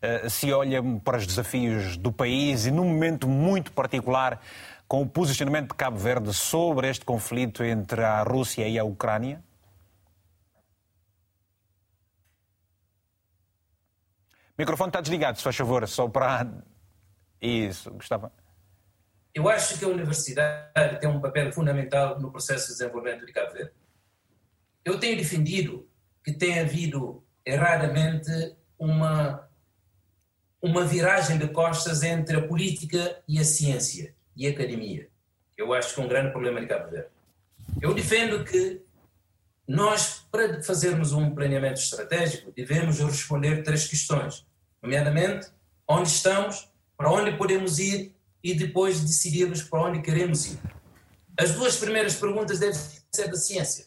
[0.01, 4.41] eh, se olha para os desafios do país e num momento muito particular
[4.89, 9.43] com o posicionamento de Cabo Verde sobre este conflito entre a Rússia e a Ucrânia?
[14.51, 16.51] O microfone está desligado, se faz favor, só para.
[17.41, 18.32] Isso, Gustavo.
[19.34, 23.53] Eu acho que a universidade tem um papel fundamental no processo de desenvolvimento de Cabo
[23.53, 23.72] Verde.
[24.82, 25.87] Eu tenho defendido
[26.24, 28.30] que tem havido erradamente
[28.78, 29.47] uma,
[30.62, 35.09] uma viragem de costas entre a política e a ciência e academia.
[35.57, 37.09] Eu acho que é um grande problema de Cabo Verde.
[37.80, 38.82] Eu defendo que
[39.66, 44.47] nós, para fazermos um planeamento estratégico, devemos responder três questões,
[44.82, 45.49] nomeadamente
[45.89, 50.59] onde estamos, para onde podemos ir e depois decidirmos para onde queremos ir.
[51.39, 52.74] As duas primeiras perguntas devem
[53.11, 53.87] ser da ciência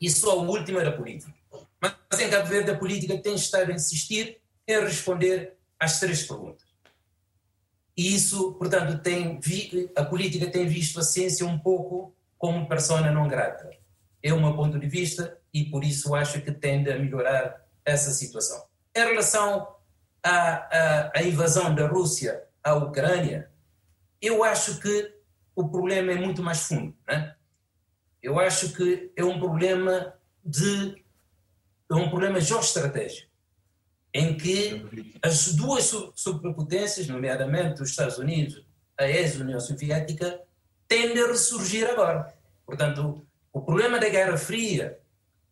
[0.00, 1.32] e só a última da política.
[1.80, 6.65] Mas em Cabo Verde a política tem estado a insistir em responder às três perguntas.
[7.96, 9.40] E isso, portanto, tem
[9.96, 13.70] a política tem visto a ciência um pouco como persona não grata
[14.28, 18.10] é o meu ponto de vista e por isso acho que tende a melhorar essa
[18.10, 18.66] situação.
[18.94, 19.76] Em relação
[20.22, 23.50] à, à, à invasão da Rússia à Ucrânia,
[24.20, 25.14] eu acho que
[25.54, 26.96] o problema é muito mais fundo.
[27.06, 27.34] Né?
[28.22, 31.04] Eu acho que é um problema de
[31.88, 33.30] é um problema geoestratégico,
[34.16, 34.82] em que
[35.22, 38.64] as duas superpotências, nomeadamente os Estados Unidos,
[38.98, 40.40] a ex-União Soviética,
[40.88, 42.34] tendem a ressurgir agora.
[42.64, 44.98] Portanto, o problema da Guerra Fria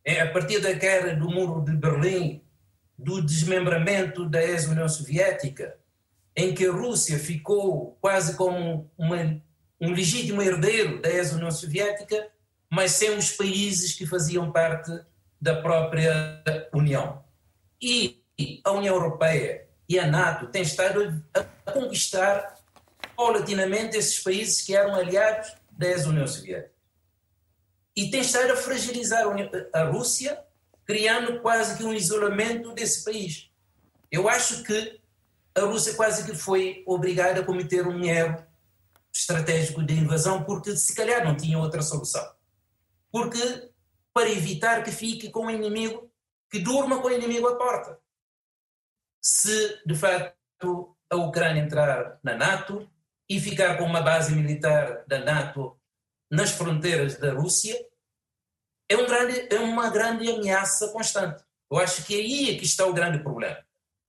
[0.03, 2.43] é a partir da queda do muro de Berlim,
[2.99, 5.77] do desmembramento da ex-União Soviética,
[6.35, 9.43] em que a Rússia ficou quase como uma,
[9.79, 12.29] um legítimo herdeiro da ex-União Soviética,
[12.71, 14.91] mas sem os países que faziam parte
[15.39, 16.43] da própria
[16.73, 17.23] União.
[17.81, 18.24] E
[18.65, 22.57] a União Europeia e a NATO têm estado a conquistar
[23.17, 26.73] paulatinamente esses países que eram aliados da ex-União Soviética.
[27.97, 29.25] E tem estado a fragilizar
[29.73, 30.43] a Rússia,
[30.85, 33.51] criando quase que um isolamento desse país.
[34.11, 35.01] Eu acho que
[35.55, 38.45] a Rússia quase que foi obrigada a cometer um erro
[39.13, 42.29] estratégico de invasão, porque se calhar não tinha outra solução.
[43.13, 43.71] Porque
[44.13, 46.11] para evitar que fique com o inimigo,
[46.51, 47.99] que durma com o inimigo à porta.
[49.25, 52.87] Se de facto a Ucrânia entrar na NATO
[53.27, 55.81] e ficar com uma base militar da NATO
[56.31, 57.75] nas fronteiras da Rússia,
[58.87, 61.43] é, um grande, é uma grande ameaça constante.
[61.71, 63.65] Eu acho que aí é que está o grande problema.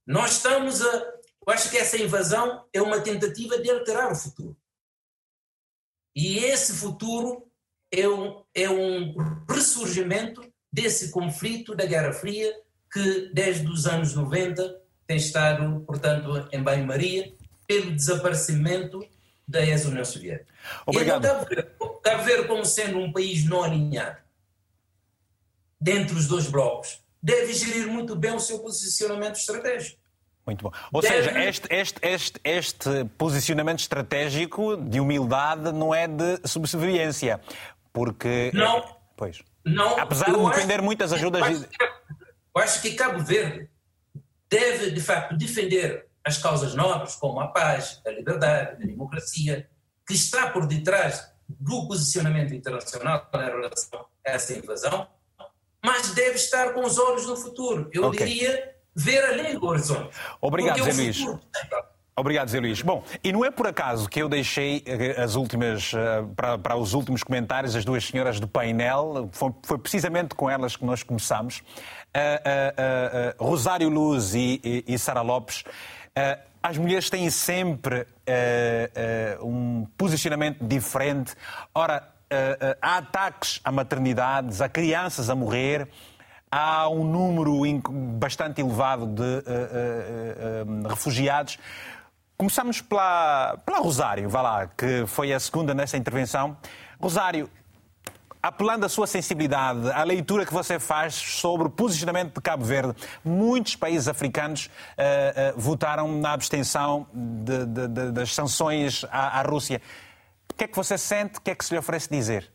[0.06, 1.16] Nós estamos a.
[1.48, 4.58] Eu acho que essa invasão é uma tentativa de alterar o futuro.
[6.14, 7.50] E esse futuro
[7.90, 9.16] é um, é um
[9.48, 10.42] ressurgimento
[10.74, 12.54] desse conflito da Guerra Fria
[12.92, 17.32] que, desde os anos 90, tem estado, portanto, em banho-maria
[17.68, 19.06] pelo desaparecimento
[19.48, 20.52] da ex-União Soviética.
[20.86, 21.26] Obrigado.
[21.52, 21.64] E
[22.02, 24.18] Cabo Verde, como sendo um país não alinhado
[25.80, 30.00] dentre os dois blocos, deve gerir muito bem o seu posicionamento estratégico.
[30.46, 30.72] Muito bom.
[30.92, 31.16] Ou deve...
[31.16, 37.40] seja, este, este, este, este posicionamento estratégico de humildade não é de subserviência,
[37.92, 38.52] porque...
[38.54, 38.96] Não.
[39.16, 39.42] Pois.
[39.64, 41.68] Não, Apesar de depender muitas ajudas...
[42.56, 43.70] Eu acho que Cabo Verde
[44.56, 49.70] deve, de facto, defender as causas nobres, como a paz, a liberdade, a democracia,
[50.08, 55.08] que está por detrás do posicionamento internacional em relação a essa invasão,
[55.84, 57.90] mas deve estar com os olhos no futuro.
[57.94, 58.26] Eu okay.
[58.26, 60.16] diria ver além do horizonte.
[60.42, 61.20] Obrigado, Zé Luís.
[62.18, 62.82] Obrigado, Zé Luís.
[62.82, 66.78] Bom, e não é por acaso que eu deixei eh, as últimas, eh, para, para
[66.78, 71.04] os últimos comentários as duas senhoras do painel, foi, foi precisamente com elas que nós
[71.04, 71.62] começamos,
[72.16, 75.64] uh, uh, Rosário Luz e, e, e Sara Lopes.
[76.64, 78.08] as mulheres têm sempre
[79.42, 81.36] um posicionamento diferente.
[81.74, 82.08] Ora,
[82.82, 85.88] há ataques a maternidades, a crianças a morrer
[86.56, 87.60] há um número
[88.18, 91.60] bastante elevado de uh, uh, uh, refugiados.
[92.38, 96.56] Começamos pela, pela Rosário, vá lá, que foi a segunda nessa intervenção.
[97.00, 97.50] Rosário,
[98.46, 102.94] apelando à sua sensibilidade, à leitura que você faz sobre o posicionamento de Cabo Verde,
[103.24, 109.42] muitos países africanos uh, uh, votaram na abstenção de, de, de, das sanções à, à
[109.42, 109.82] Rússia.
[110.52, 111.40] O que é que você sente?
[111.40, 112.52] O que é que se lhe oferece dizer?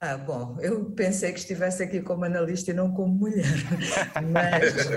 [0.00, 3.44] Ah, bom, eu pensei que estivesse aqui como analista e não como mulher.
[4.32, 4.88] Mas,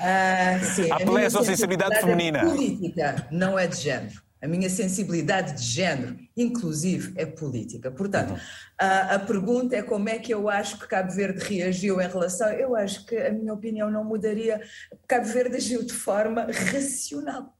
[0.00, 2.38] ah, sim, Apelei a sua sensibilidade feminina.
[2.38, 4.25] É política, não é de género.
[4.46, 7.90] A minha sensibilidade de género, inclusive, é política.
[7.90, 8.38] Portanto, uhum.
[8.78, 12.48] a, a, pergunta é como é que eu acho que Cabo Verde reagiu em relação.
[12.50, 14.62] Eu acho que a minha opinião não mudaria.
[15.08, 16.42] Cabo Verde agiu de forma
[16.72, 17.56] racional.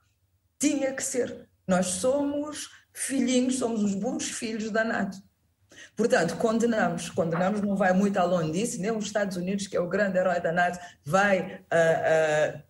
[0.60, 1.48] Tinha que ser.
[1.66, 5.18] Nós somos filhinhos, somos os bons filhos da NATO.
[5.96, 9.88] Portanto, condenamos, condenamos, não vai muito além disso, nem os Estados Unidos, que é o
[9.88, 12.62] grande herói da NATO, vai uh, uh,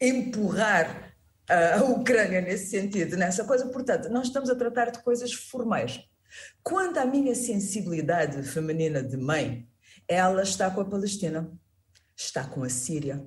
[0.00, 1.13] empurrar
[1.48, 3.66] a Ucrânia nesse sentido, nessa coisa.
[3.66, 6.00] Portanto, nós estamos a tratar de coisas formais.
[6.62, 9.68] Quanto à minha sensibilidade feminina de mãe,
[10.08, 11.50] ela está com a Palestina,
[12.16, 13.24] está com a Síria,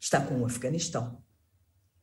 [0.00, 1.22] está com o Afeganistão,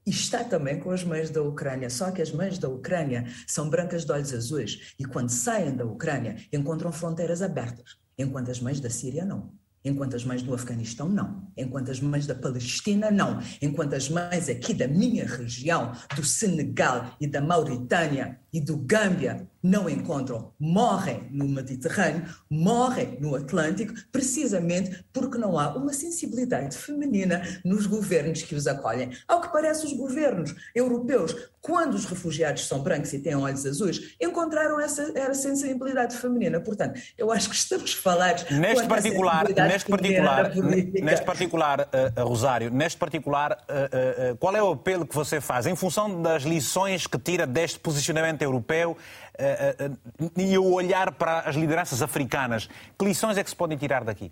[0.06, 1.90] e está também com as mães da Ucrânia.
[1.90, 5.86] Só que as mães da Ucrânia são brancas de olhos azuis e quando saem da
[5.86, 9.52] Ucrânia encontram fronteiras abertas, enquanto as mães da Síria não.
[9.86, 11.48] Enquanto as mães do Afeganistão, não.
[11.56, 13.40] Enquanto as mães da Palestina, não.
[13.62, 19.48] Enquanto as mães aqui da minha região, do Senegal e da Mauritânia e do Gâmbia,
[19.66, 27.42] não encontram, morrem no Mediterrâneo, morrem no Atlântico, precisamente porque não há uma sensibilidade feminina
[27.66, 29.10] nos governos que os acolhem.
[29.28, 34.16] Ao que parece, os governos europeus, quando os refugiados são brancos e têm olhos azuis,
[34.22, 36.60] encontraram essa, essa sensibilidade feminina.
[36.60, 40.56] Portanto, eu acho que estamos falados neste particular, neste particular,
[41.02, 45.66] neste particular, uh, Rosário, neste particular, uh, uh, qual é o apelo que você faz
[45.66, 48.96] em função das lições que tira deste posicionamento europeu?
[49.38, 52.70] Eh, eh, eh, e o olhar para as lideranças africanas.
[52.98, 54.32] Que lições é que se podem tirar daqui?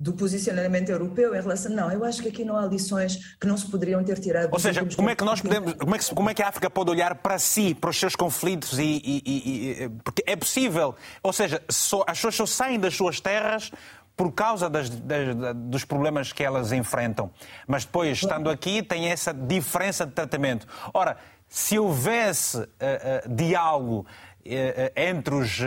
[0.00, 1.72] do posicionamento europeu em relação.
[1.72, 4.48] Não, eu acho que aqui não há lições que não se poderiam ter tirado.
[4.52, 5.72] Ou seja, como é que nós podemos.
[5.74, 8.14] Como é que, como é que a África pode olhar para si, para os seus
[8.14, 9.02] conflitos e.
[9.04, 10.94] e, e porque é possível.
[11.20, 13.72] Ou seja, só, as pessoas só saem das suas terras
[14.16, 17.30] por causa das, das, dos problemas que elas enfrentam.
[17.66, 20.66] Mas depois, estando aqui, tem essa diferença de tratamento.
[20.92, 21.16] Ora,
[21.48, 25.58] se houvesse uh, uh, diálogo uh, entre os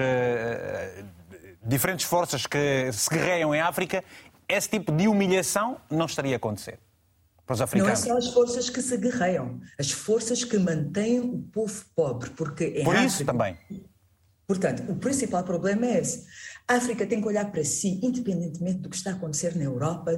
[1.64, 4.04] diferentes forças que se guerreiam em África,
[4.48, 6.80] esse tipo de humilhação não estaria a acontecer.
[7.46, 8.06] Para os africanos.
[8.06, 12.30] Não é só as forças que se guerreiam, as forças que mantêm o povo pobre,
[12.30, 13.58] porque Por África, isso também.
[14.48, 16.26] Portanto, o principal problema é esse.
[16.68, 20.12] A África tem que olhar para si, independentemente do que está a acontecer na Europa,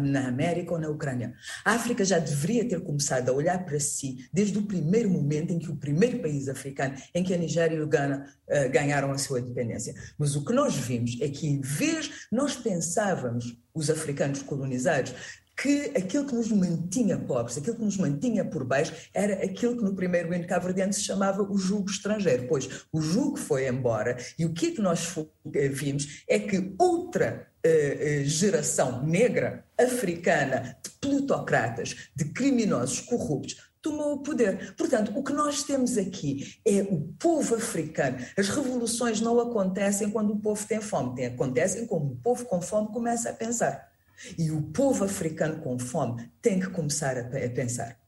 [0.00, 1.34] na, América ou na Ucrânia.
[1.64, 5.58] A África já deveria ter começado a olhar para si desde o primeiro momento em
[5.58, 9.18] que o primeiro país africano, em que a Nigéria e o Ghana uh, ganharam a
[9.18, 9.94] sua independência.
[10.18, 15.14] Mas o que nós vimos é que, em vez nós pensávamos, os africanos colonizados,
[15.56, 19.82] que aquilo que nos mantinha pobres, aquilo que nos mantinha por baixo, era aquilo que
[19.82, 22.46] no primeiro hino cabo-verdiano se chamava o jugo estrangeiro.
[22.46, 25.16] Pois o jugo foi embora e o que, é que nós
[25.54, 34.14] eh, vimos é que outra uh, geração negra, africana, de plutocratas, de criminosos corruptos, tomou
[34.14, 34.74] o poder.
[34.74, 38.18] Portanto, o que nós temos aqui é o povo africano.
[38.36, 42.88] As revoluções não acontecem quando o povo tem fome, acontecem quando o povo com fome
[42.88, 43.95] começa a pensar.
[44.38, 47.98] E o povo africano com fome tem que começar a, pensar.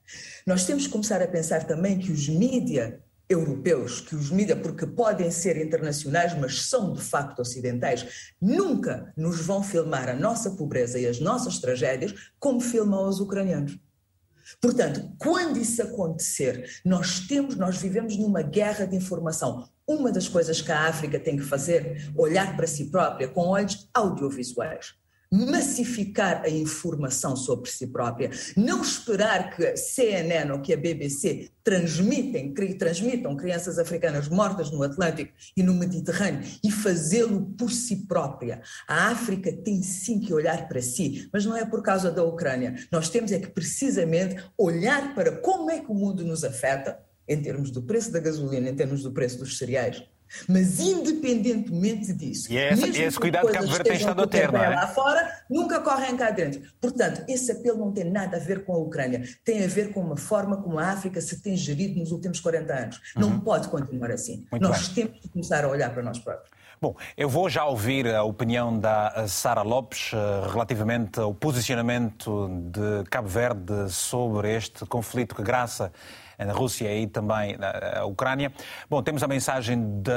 [0.46, 4.86] Nós temos que começar a pensar também que os mídia europeus, que os mídia, porque
[4.86, 10.98] podem ser internacionais, mas são de facto ocidentais, nunca nos vão filmar a nossa pobreza
[10.98, 13.78] e as nossas tragédias como filmam os ucranianos.
[14.62, 19.68] Portanto, quando isso acontecer, nós temos, nós vivemos numa guerra de informação.
[19.86, 23.90] Uma das coisas que a África tem que fazer, olhar para si própria com olhos
[23.92, 24.94] audiovisuais
[25.30, 31.50] massificar a informação sobre si própria, não esperar que a CNN ou que a BBC
[31.62, 38.62] transmitem, transmitam crianças africanas mortas no Atlântico e no Mediterrâneo e fazê-lo por si própria.
[38.86, 42.74] A África tem sim que olhar para si, mas não é por causa da Ucrânia.
[42.90, 46.98] Nós temos é que precisamente olhar para como é que o mundo nos afeta
[47.28, 50.02] em termos do preço da gasolina, em termos do preço dos cereais,
[50.48, 54.52] mas independentemente disso, e é esse, esse cuidado que Cabo Verde tem estado a ter,
[54.52, 54.68] não é?
[54.70, 56.60] lá fora, nunca correm cá dentro.
[56.80, 60.00] Portanto, esse apelo não tem nada a ver com a Ucrânia, tem a ver com
[60.00, 63.00] uma forma como a África se tem gerido nos últimos 40 anos.
[63.16, 63.22] Uhum.
[63.22, 64.46] Não pode continuar assim.
[64.50, 65.06] Muito nós bem.
[65.06, 66.58] temos que começar a olhar para nós próprios.
[66.80, 73.02] Bom, eu vou já ouvir a opinião da Sara Lopes eh, relativamente ao posicionamento de
[73.10, 75.92] Cabo Verde sobre este conflito que graça
[76.44, 78.52] na Rússia e também na Ucrânia.
[78.88, 80.12] Bom, temos a mensagem de,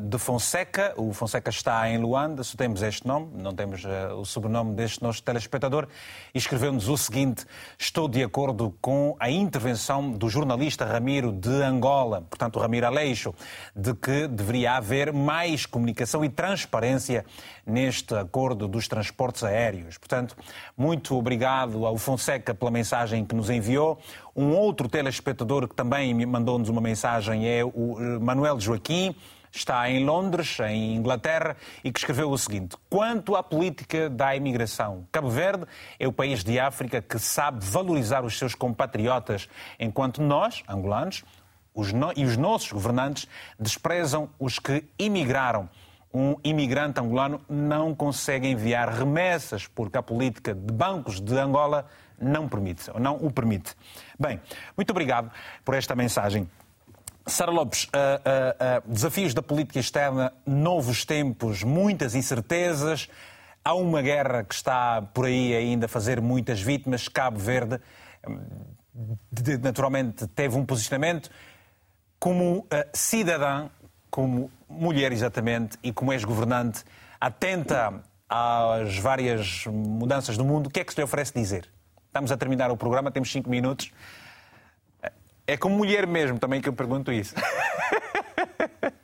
[0.00, 0.92] de Fonseca.
[0.96, 5.02] O Fonseca está em Luanda, só temos este nome, não temos uh, o sobrenome deste
[5.02, 5.86] nosso telespectador.
[6.34, 7.44] E escreveu-nos o seguinte:
[7.78, 13.34] Estou de acordo com a intervenção do jornalista Ramiro de Angola, portanto, Ramiro Aleixo,
[13.74, 17.24] de que deveria haver mais comunicação e transparência
[17.66, 19.98] neste acordo dos transportes aéreos.
[19.98, 20.36] Portanto,
[20.76, 23.98] muito obrigado ao Fonseca pela mensagem que nos enviou.
[24.34, 29.14] Um outro telespectador que também mandou-nos uma mensagem é o eh, Manuel Joaquim
[29.52, 35.06] está em Londres, em Inglaterra, e que escreveu o seguinte: Quanto à política da imigração,
[35.10, 35.66] Cabo Verde
[35.98, 41.24] é o país de África que sabe valorizar os seus compatriotas, enquanto nós, angolanos,
[41.74, 42.12] os no...
[42.16, 43.26] e os nossos governantes
[43.58, 45.68] desprezam os que imigraram
[46.12, 51.86] um imigrante angolano não consegue enviar remessas porque a política de bancos de Angola
[52.20, 53.74] não permite, ou não o permite.
[54.18, 54.40] Bem,
[54.76, 55.30] muito obrigado
[55.64, 56.48] por esta mensagem.
[57.26, 63.08] Sara Lopes, uh, uh, uh, desafios da política externa, novos tempos, muitas incertezas.
[63.64, 67.08] Há uma guerra que está por aí ainda a fazer muitas vítimas.
[67.08, 67.78] Cabo Verde,
[69.62, 71.30] naturalmente, teve um posicionamento.
[72.18, 73.68] Como cidadã,
[74.10, 76.84] como mulher exatamente e como ex-governante,
[77.20, 81.68] atenta às várias mudanças do mundo, o que é que se lhe oferece dizer?
[82.06, 83.92] Estamos a terminar o programa, temos cinco minutos.
[85.46, 87.34] É como mulher mesmo também que eu pergunto isso.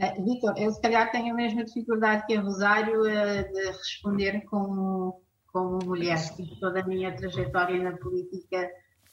[0.00, 4.40] É, Vitor, eu se calhar tenho a mesma dificuldade que a Rosário uh, de responder
[4.46, 5.20] como,
[5.52, 6.16] como mulher.
[6.58, 8.66] Toda a minha trajetória na política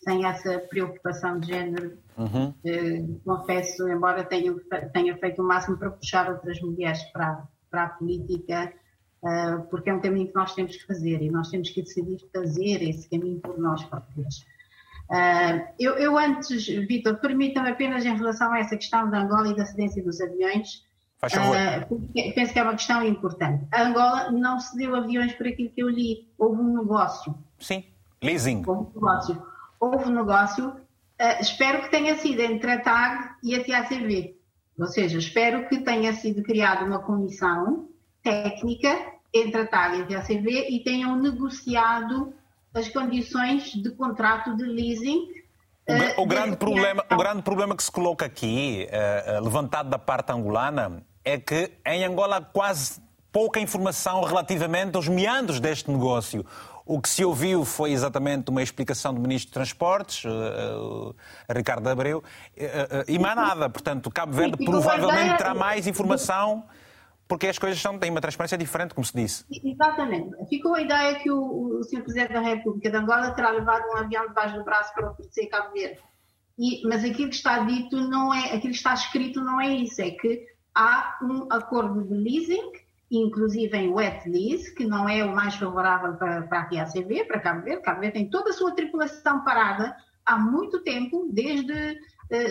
[0.08, 1.98] sem essa preocupação de género.
[2.18, 2.54] Uhum.
[2.64, 4.56] Uh, confesso, embora tenha,
[4.94, 8.74] tenha feito o máximo para puxar outras mulheres para, para a política,
[9.22, 12.20] uh, porque é um caminho que nós temos que fazer e nós temos que decidir
[12.34, 14.46] fazer esse caminho por nós próprios.
[15.10, 19.56] Uh, eu, eu, antes, Vitor, permitam-me apenas em relação a essa questão da Angola e
[19.58, 20.88] da cedência dos aviões,
[21.20, 23.66] Faz uh, penso que é uma questão importante.
[23.72, 27.36] A Angola não cedeu aviões por aquilo que eu li, houve um negócio.
[27.60, 27.84] Sim,
[28.22, 28.64] leasing.
[28.68, 33.56] Houve um negócio houve um negócio, uh, espero que tenha sido entre a TAG e
[33.56, 34.36] a TACV.
[34.80, 37.88] Ou seja, espero que tenha sido criada uma comissão
[38.24, 38.96] técnica
[39.34, 42.34] entre a TAG e a TACV e tenham negociado
[42.74, 45.28] as condições de contrato de leasing.
[45.88, 49.98] O, uh, o grande, problema, o grande problema que se coloca aqui, uh, levantado da
[49.98, 53.02] parte angolana, é que em Angola quase
[53.32, 56.46] pouca informação relativamente aos meandros deste negócio.
[56.88, 60.30] O que se ouviu foi exatamente uma explicação do Ministro de Transportes, uh,
[61.10, 61.16] uh,
[61.50, 62.24] Ricardo Abreu, uh,
[63.08, 63.70] e mais nada.
[63.70, 66.64] Portanto, Cabo Verde provavelmente terá mais informação,
[67.28, 69.44] porque as coisas são, têm uma transparência diferente, como se disse.
[69.64, 70.30] Exatamente.
[70.48, 72.04] Ficou a ideia que o, o Sr.
[72.04, 75.74] Presidente da República de Angola terá levado um avião debaixo do braço para oferecer Cabo
[75.74, 76.00] Verde.
[76.58, 80.02] E, mas aquilo que está dito não é, aquilo que está escrito não é isso,
[80.02, 85.34] é que há um acordo de leasing inclusive em wet lease, que não é o
[85.34, 87.84] mais favorável para, para a TACV, para Cabo Verde.
[87.84, 91.98] Cabo Verde tem toda a sua tripulação parada há muito tempo, desde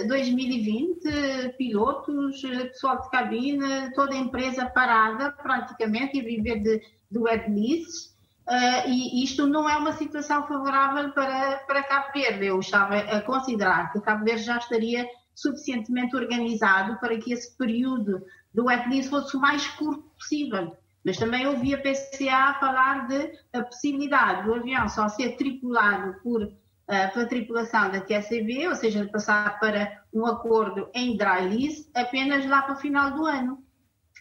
[0.08, 6.80] 2020, pilotos, pessoal de cabine, toda a empresa parada praticamente e viver de,
[7.10, 8.16] de wet lease.
[8.48, 12.46] Uh, e isto não é uma situação favorável para, para Cabo Verde.
[12.46, 15.06] Eu estava a considerar que Cabo Verde já estaria
[15.36, 20.74] suficientemente organizado para que esse período do lease fosse o mais curto possível.
[21.04, 26.42] Mas também ouvi a PCA falar de a possibilidade do avião só ser tripulado por,
[26.42, 31.88] uh, pela tripulação da TSB, ou seja, de passar para um acordo em dry lease
[31.94, 33.62] apenas lá para o final do ano.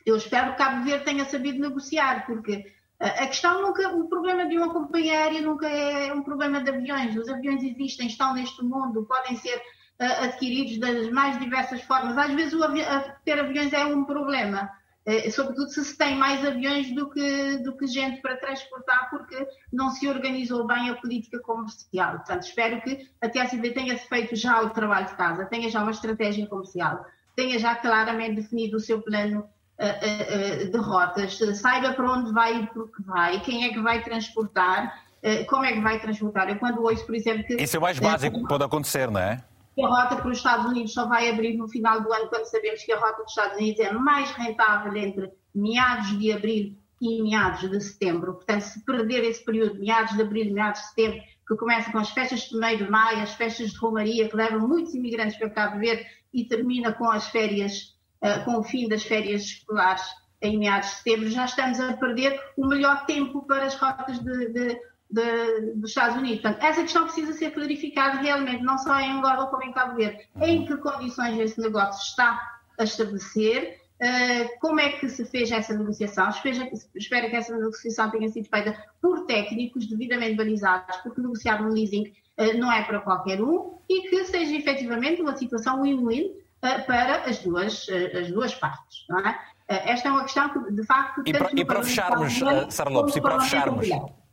[0.05, 2.57] Eu espero que Cabo Verde tenha sabido negociar, porque
[3.01, 6.69] uh, a questão nunca, o problema de uma companhia aérea nunca é um problema de
[6.69, 7.15] aviões.
[7.15, 9.59] Os aviões existem, estão neste mundo, podem ser
[9.99, 12.17] adquiridos das mais diversas formas.
[12.17, 12.81] Às vezes o avi
[13.23, 14.69] ter aviões é um problema
[15.05, 19.47] eh, sobretudo se se tem mais aviões do que, do que gente para transportar, porque
[19.71, 22.15] não se organizou bem a política comercial.
[22.15, 25.91] Portanto, espero que a TSB tenha feito já o trabalho de casa, tenha já uma
[25.91, 27.05] estratégia comercial,
[27.35, 32.63] tenha já claramente definido o seu plano uh, uh, de rotas, saiba para onde vai
[32.63, 35.05] e por que vai, quem é que vai transportar,
[35.49, 36.49] como é que vai transportar.
[36.49, 37.43] Eu quando ouço, por exemplo...
[37.45, 39.43] Que, Isso é o mais básico que pode acontecer, não é?
[39.75, 42.45] Que a rota para os Estados Unidos só vai abrir no final do ano, quando
[42.45, 47.21] sabemos que a rota dos Estados Unidos é mais rentável entre meados de abril e
[47.21, 48.35] meados de setembro.
[48.35, 52.09] Portanto, se perder esse período, meados de abril, meados de setembro, que começa com as
[52.09, 55.79] festas de 1 de maio, as festas de Romaria, que levam muitos imigrantes para Cabo
[55.79, 60.03] Verde, e termina com as férias, uh, com o fim das férias escolares
[60.41, 64.49] em meados de setembro, já estamos a perder o melhor tempo para as rotas de,
[64.51, 64.79] de
[65.15, 66.41] de, dos Estados Unidos.
[66.41, 70.27] Portanto, essa questão precisa ser clarificada realmente, não só em Angola como em Cabo Verde.
[70.41, 73.79] Em que condições esse negócio está a estabelecer?
[73.95, 76.27] Uh, como é que se fez essa negociação?
[76.29, 81.69] Espero, espero que essa negociação tenha sido feita por técnicos devidamente balizados, porque negociar um
[81.69, 86.85] leasing uh, não é para qualquer um e que seja efetivamente uma situação win-win uh,
[86.85, 87.87] para as duas,
[88.19, 89.05] as duas partes.
[89.09, 89.39] Não é?
[89.67, 91.23] esta é uma questão que, de facto...
[91.25, 92.33] E para, e para fecharmos,
[92.69, 93.87] Sara Lopes, e para fecharmos...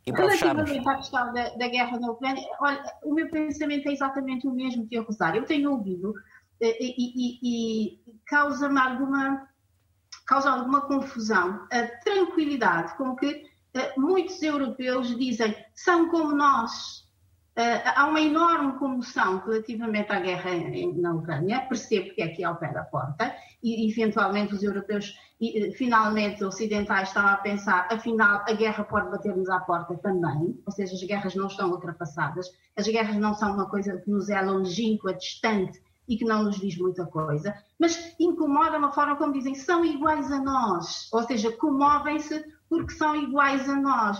[0.05, 4.45] E Relativamente à questão da, da, guerra na Ucrânia, olha, o meu pensamento é exatamente
[4.45, 5.41] o mesmo que o Rosário.
[5.41, 6.13] Eu tenho ouvido
[6.61, 9.47] eh, e, e, e causa-me alguma,
[10.25, 17.03] causa alguma confusão a tranquilidade com que uh, muitos europeus dizem são como nós.
[17.57, 20.49] Uh, há uma enorme comoção relativamente à guerra
[20.95, 25.13] na Ucrânia, percebo que é aqui ao pé da porta, e eventualmente os europeus
[25.43, 30.57] e, eh, finalmente ocidentais estão a pensar, afinal, a guerra pode bater-nos à porta também,
[30.65, 32.47] ou seja, as guerras não estão ultrapassadas,
[32.77, 36.55] as guerras não são uma coisa que nos é longínqua, distante e que não nos
[36.55, 41.51] diz muita coisa, mas incomoda uma forma como dizem, são iguais a nós, ou seja,
[41.51, 44.19] comovem-se porque são iguais a nós,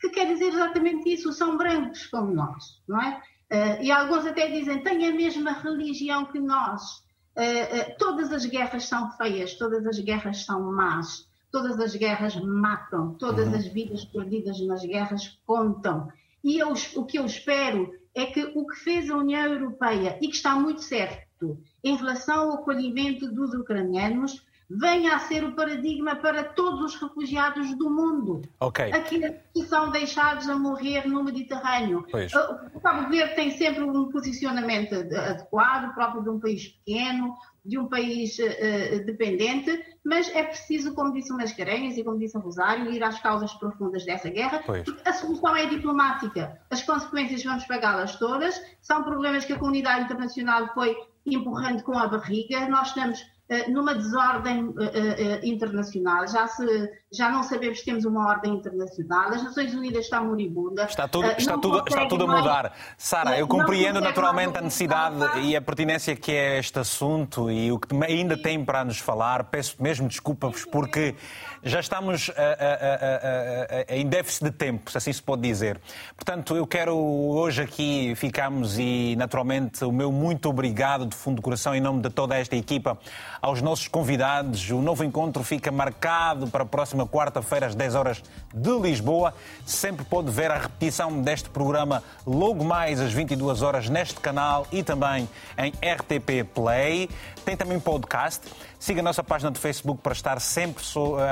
[0.00, 3.22] que quer dizer exatamente isso, são brancos como nós, não é?
[3.50, 7.02] Uh, e alguns até dizem, têm a mesma religião que nós,
[7.38, 12.34] eh, eh, todas as guerras são feias, todas as guerras são más, todas as guerras
[12.34, 13.54] matam, todas uhum.
[13.54, 16.08] as vidas perdidas nas guerras contam.
[16.42, 20.26] E eu, o que eu espero é que o que fez a União Europeia e
[20.26, 26.16] que está muito certo em relação ao acolhimento dos ucranianos venha a ser o paradigma
[26.16, 28.42] para todos os refugiados do mundo.
[28.60, 28.92] Okay.
[28.92, 32.06] Aqueles que são deixados a morrer no Mediterrâneo.
[32.10, 32.32] Pois.
[32.34, 37.34] O Cabo Verde tem sempre um posicionamento adequado, próprio de um país pequeno,
[37.64, 42.36] de um país uh, dependente, mas é preciso, como disse o Mascarenhas e como disse
[42.36, 44.62] o Rosário, ir às causas profundas dessa guerra.
[44.64, 44.84] Pois.
[45.04, 46.60] A solução é diplomática.
[46.70, 48.60] As consequências vamos pagá-las todas.
[48.80, 50.96] São problemas que a comunidade internacional foi
[51.26, 52.68] empurrando com a barriga.
[52.68, 53.22] Nós estamos
[53.68, 56.28] numa desordem eh, eh, internacional.
[56.28, 60.84] Já se já não sabemos se temos uma ordem internacional, as Nações Unidas está moribunda.
[60.84, 62.76] Está tudo, está tudo, está tudo a mudar.
[62.98, 67.78] Sara, eu compreendo naturalmente a necessidade e a pertinência que é este assunto e o
[67.78, 69.44] que ainda tem para nos falar.
[69.44, 71.14] Peço mesmo desculpas porque
[71.62, 75.80] já estamos a, a, a, em déficit de tempo, se assim se pode dizer.
[76.14, 81.42] Portanto, eu quero hoje aqui ficamos e naturalmente o meu muito obrigado de fundo do
[81.42, 82.98] coração em nome de toda esta equipa
[83.40, 84.68] aos nossos convidados.
[84.70, 86.66] O novo encontro fica marcado para a
[86.98, 88.22] próxima quarta-feira às 10 horas
[88.52, 89.34] de Lisboa.
[89.66, 94.82] Sempre pode ver a repetição deste programa logo mais às 22 horas neste canal e
[94.82, 97.08] também em RTP Play.
[97.44, 98.48] Tem também podcast.
[98.78, 100.82] Siga a nossa página do Facebook para estar sempre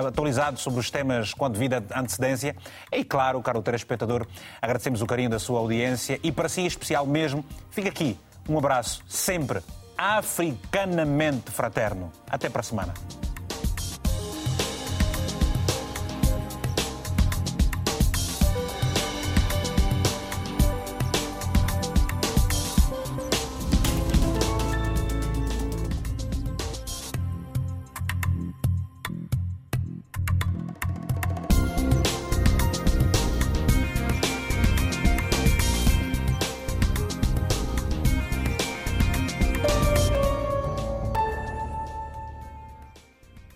[0.06, 2.55] atualizado sobre os temas com a devida antecedência.
[2.93, 4.26] E claro, caro telespectador,
[4.60, 8.18] agradecemos o carinho da sua audiência e para si em especial mesmo, fica aqui
[8.48, 9.60] um abraço sempre
[9.98, 12.12] africanamente fraterno.
[12.30, 12.94] Até para a semana.